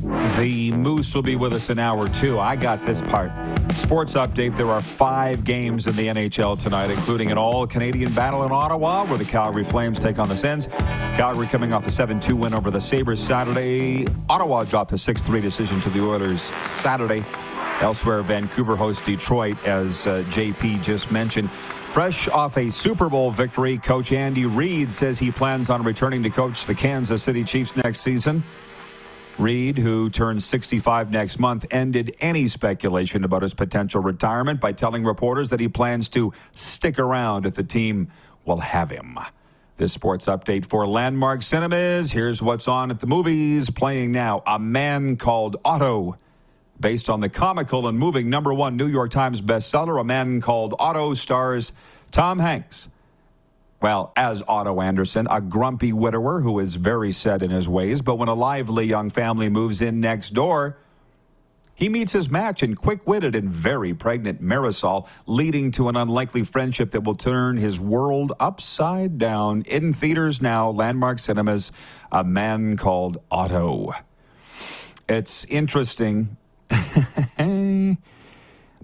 [0.09, 2.39] The Moose will be with us in hour two.
[2.39, 3.31] I got this part.
[3.73, 8.43] Sports update there are five games in the NHL tonight, including an all Canadian battle
[8.43, 10.67] in Ottawa, where the Calgary Flames take on the Sens.
[11.15, 14.07] Calgary coming off a 7 2 win over the Sabres Saturday.
[14.29, 17.23] Ottawa dropped a 6 3 decision to the Oilers Saturday.
[17.81, 21.51] Elsewhere, Vancouver hosts Detroit, as uh, JP just mentioned.
[21.51, 26.29] Fresh off a Super Bowl victory, Coach Andy Reid says he plans on returning to
[26.29, 28.43] coach the Kansas City Chiefs next season.
[29.39, 35.05] Reid, who turns 65 next month, ended any speculation about his potential retirement by telling
[35.05, 38.11] reporters that he plans to stick around if the team
[38.43, 39.17] will have him.
[39.77, 42.11] This sports update for Landmark Cinemas.
[42.11, 43.69] Here's what's on at the movies.
[43.69, 46.17] Playing now A Man Called Otto.
[46.77, 50.75] Based on the comical and moving number one New York Times bestseller, A Man Called
[50.79, 51.71] Otto stars
[52.11, 52.89] Tom Hanks.
[53.81, 58.15] Well, as Otto Anderson, a grumpy widower who is very set in his ways, but
[58.15, 60.77] when a lively young family moves in next door,
[61.79, 66.43] he meets his match in quick witted and very pregnant Marisol, leading to an unlikely
[66.43, 69.61] friendship that will turn his world upside down.
[69.61, 71.71] In theaters now, Landmark Cinemas,
[72.11, 73.93] A Man Called Otto.
[75.07, 76.35] It's interesting.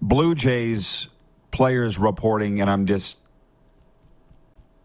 [0.01, 1.09] Blue Jays
[1.51, 3.17] players reporting, and I'm just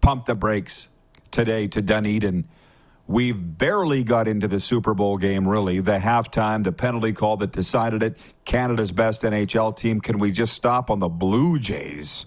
[0.00, 0.88] pump the brakes
[1.30, 2.48] today to Dunedin.
[3.06, 5.80] We've barely got into the Super Bowl game, really.
[5.80, 10.00] The halftime, the penalty call that decided it, Canada's best NHL team.
[10.00, 12.26] Can we just stop on the Blue Jays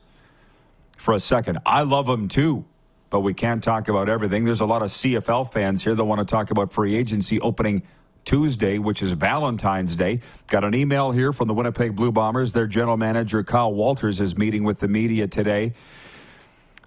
[0.97, 1.59] for a second?
[1.65, 2.65] I love them too,
[3.09, 4.43] but we can't talk about everything.
[4.43, 7.83] There's a lot of CFL fans here that want to talk about free agency opening
[8.25, 10.19] Tuesday, which is Valentine's Day.
[10.47, 12.51] Got an email here from the Winnipeg Blue Bombers.
[12.51, 15.73] Their general manager, Kyle Walters, is meeting with the media today.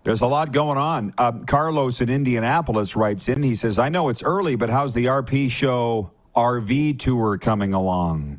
[0.07, 1.15] There's a lot going on.
[1.19, 3.43] Um, Carlos in Indianapolis writes in.
[3.43, 8.39] He says, I know it's early, but how's the RP show RV tour coming along?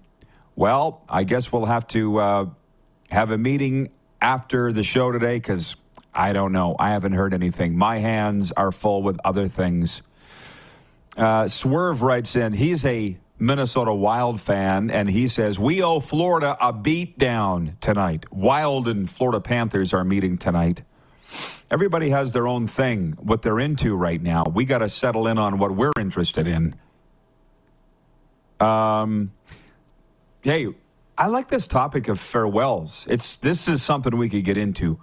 [0.55, 2.45] Well, I guess we'll have to uh,
[3.09, 3.91] have a meeting
[4.21, 5.75] after the show today because
[6.13, 6.77] I don't know.
[6.79, 7.77] I haven't heard anything.
[7.77, 10.03] My hands are full with other things.
[11.17, 16.55] Uh, Swerve writes in, he's a Minnesota Wild fan, and he says, We owe Florida
[16.61, 18.31] a beat down tonight.
[18.31, 20.83] Wild and Florida Panthers are meeting tonight.
[21.69, 24.45] Everybody has their own thing, what they're into right now.
[24.45, 26.75] We got to settle in on what we're interested in.
[28.59, 29.33] Um,
[30.41, 30.67] hey,
[31.17, 33.05] I like this topic of farewells.
[33.09, 34.99] It's this is something we could get into.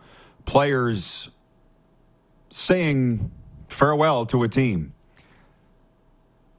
[0.47, 1.29] Players
[2.51, 3.31] saying
[3.68, 4.95] farewell to a team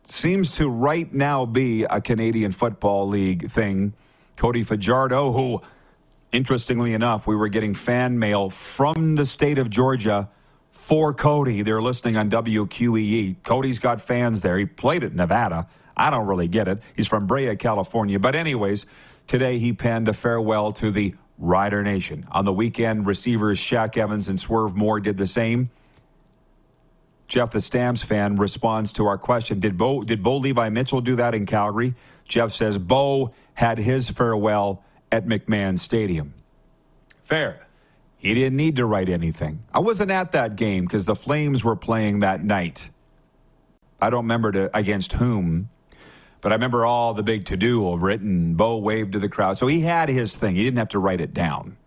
[0.07, 3.93] seems to right now be a Canadian Football League thing.
[4.35, 5.61] Cody Fajardo, who,
[6.35, 10.29] interestingly enough, we were getting fan mail from the state of Georgia
[10.71, 11.61] for Cody.
[11.61, 13.41] They're listening on WQEE.
[13.43, 14.57] Cody's got fans there.
[14.57, 15.67] He played at Nevada.
[15.95, 16.83] I don't really get it.
[16.95, 18.19] He's from Brea, California.
[18.19, 18.85] But, anyways,
[19.27, 22.27] today he penned a farewell to the Rider Nation.
[22.31, 25.69] On the weekend, receivers Shaq Evans and Swerve Moore did the same.
[27.27, 31.15] Jeff, the Stamps fan, responds to our question: Did Bo did Bo Levi Mitchell do
[31.15, 31.95] that in Calgary?
[32.25, 36.33] Jeff says Bo had his farewell at McMahon Stadium.
[37.23, 37.65] Fair.
[38.17, 39.63] He didn't need to write anything.
[39.73, 42.89] I wasn't at that game because the Flames were playing that night.
[44.01, 45.69] I don't remember to, against whom,
[46.41, 49.29] but I remember all the big to do over it, and Bo waved to the
[49.29, 49.57] crowd.
[49.57, 50.55] So he had his thing.
[50.55, 51.77] He didn't have to write it down.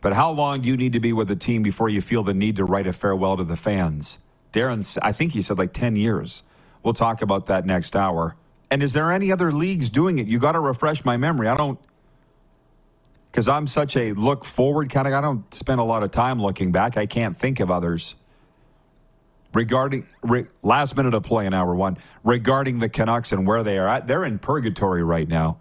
[0.00, 2.34] But how long do you need to be with the team before you feel the
[2.34, 4.18] need to write a farewell to the fans?
[4.52, 6.42] Darren, I think he said like 10 years.
[6.82, 8.36] We'll talk about that next hour.
[8.70, 10.28] And is there any other leagues doing it?
[10.28, 11.48] You got to refresh my memory.
[11.48, 11.80] I don't,
[13.26, 15.14] because I'm such a look forward kind of.
[15.14, 16.96] I don't spend a lot of time looking back.
[16.96, 18.16] I can't think of others.
[19.54, 23.78] Regarding re, last minute of play in hour one, regarding the Canucks and where they
[23.78, 25.60] are at, they're in purgatory right now.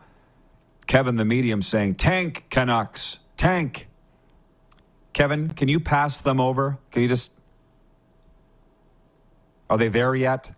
[0.87, 3.87] Kevin, the medium, saying, "Tank Canucks, tank."
[5.13, 6.79] Kevin, can you pass them over?
[6.91, 7.33] Can you just.
[9.69, 10.51] Are they there yet?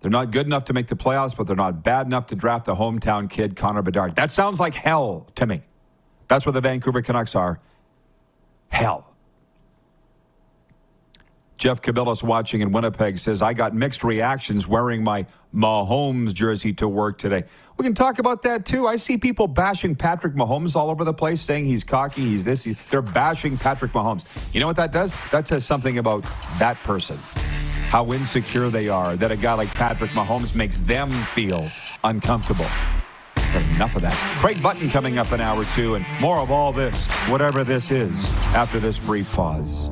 [0.00, 2.66] They're not good enough to make the playoffs, but they're not bad enough to draft
[2.66, 4.16] the hometown kid, Connor Bedard.
[4.16, 5.62] That sounds like hell to me.
[6.28, 7.60] That's where the Vancouver Canucks are.
[8.68, 9.06] Hell.
[11.58, 16.88] Jeff Cabillas watching in Winnipeg says, I got mixed reactions wearing my Mahomes jersey to
[16.88, 17.44] work today.
[17.76, 18.86] We can talk about that too.
[18.86, 22.64] I see people bashing Patrick Mahomes all over the place, saying he's cocky, he's this.
[22.64, 24.54] He's, they're bashing Patrick Mahomes.
[24.54, 25.14] You know what that does?
[25.30, 26.22] That says something about
[26.58, 27.18] that person,
[27.90, 31.68] how insecure they are, that a guy like Patrick Mahomes makes them feel
[32.04, 32.66] uncomfortable.
[33.34, 34.14] But enough of that.
[34.40, 38.28] Craig Button coming up an hour two, and more of all this, whatever this is,
[38.54, 39.90] after this brief pause.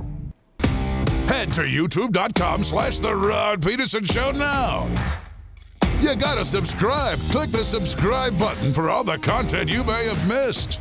[1.26, 4.88] Head to youtube.com slash The Rod Pedersen Show now.
[6.00, 7.18] You gotta subscribe.
[7.30, 10.80] Click the subscribe button for all the content you may have missed.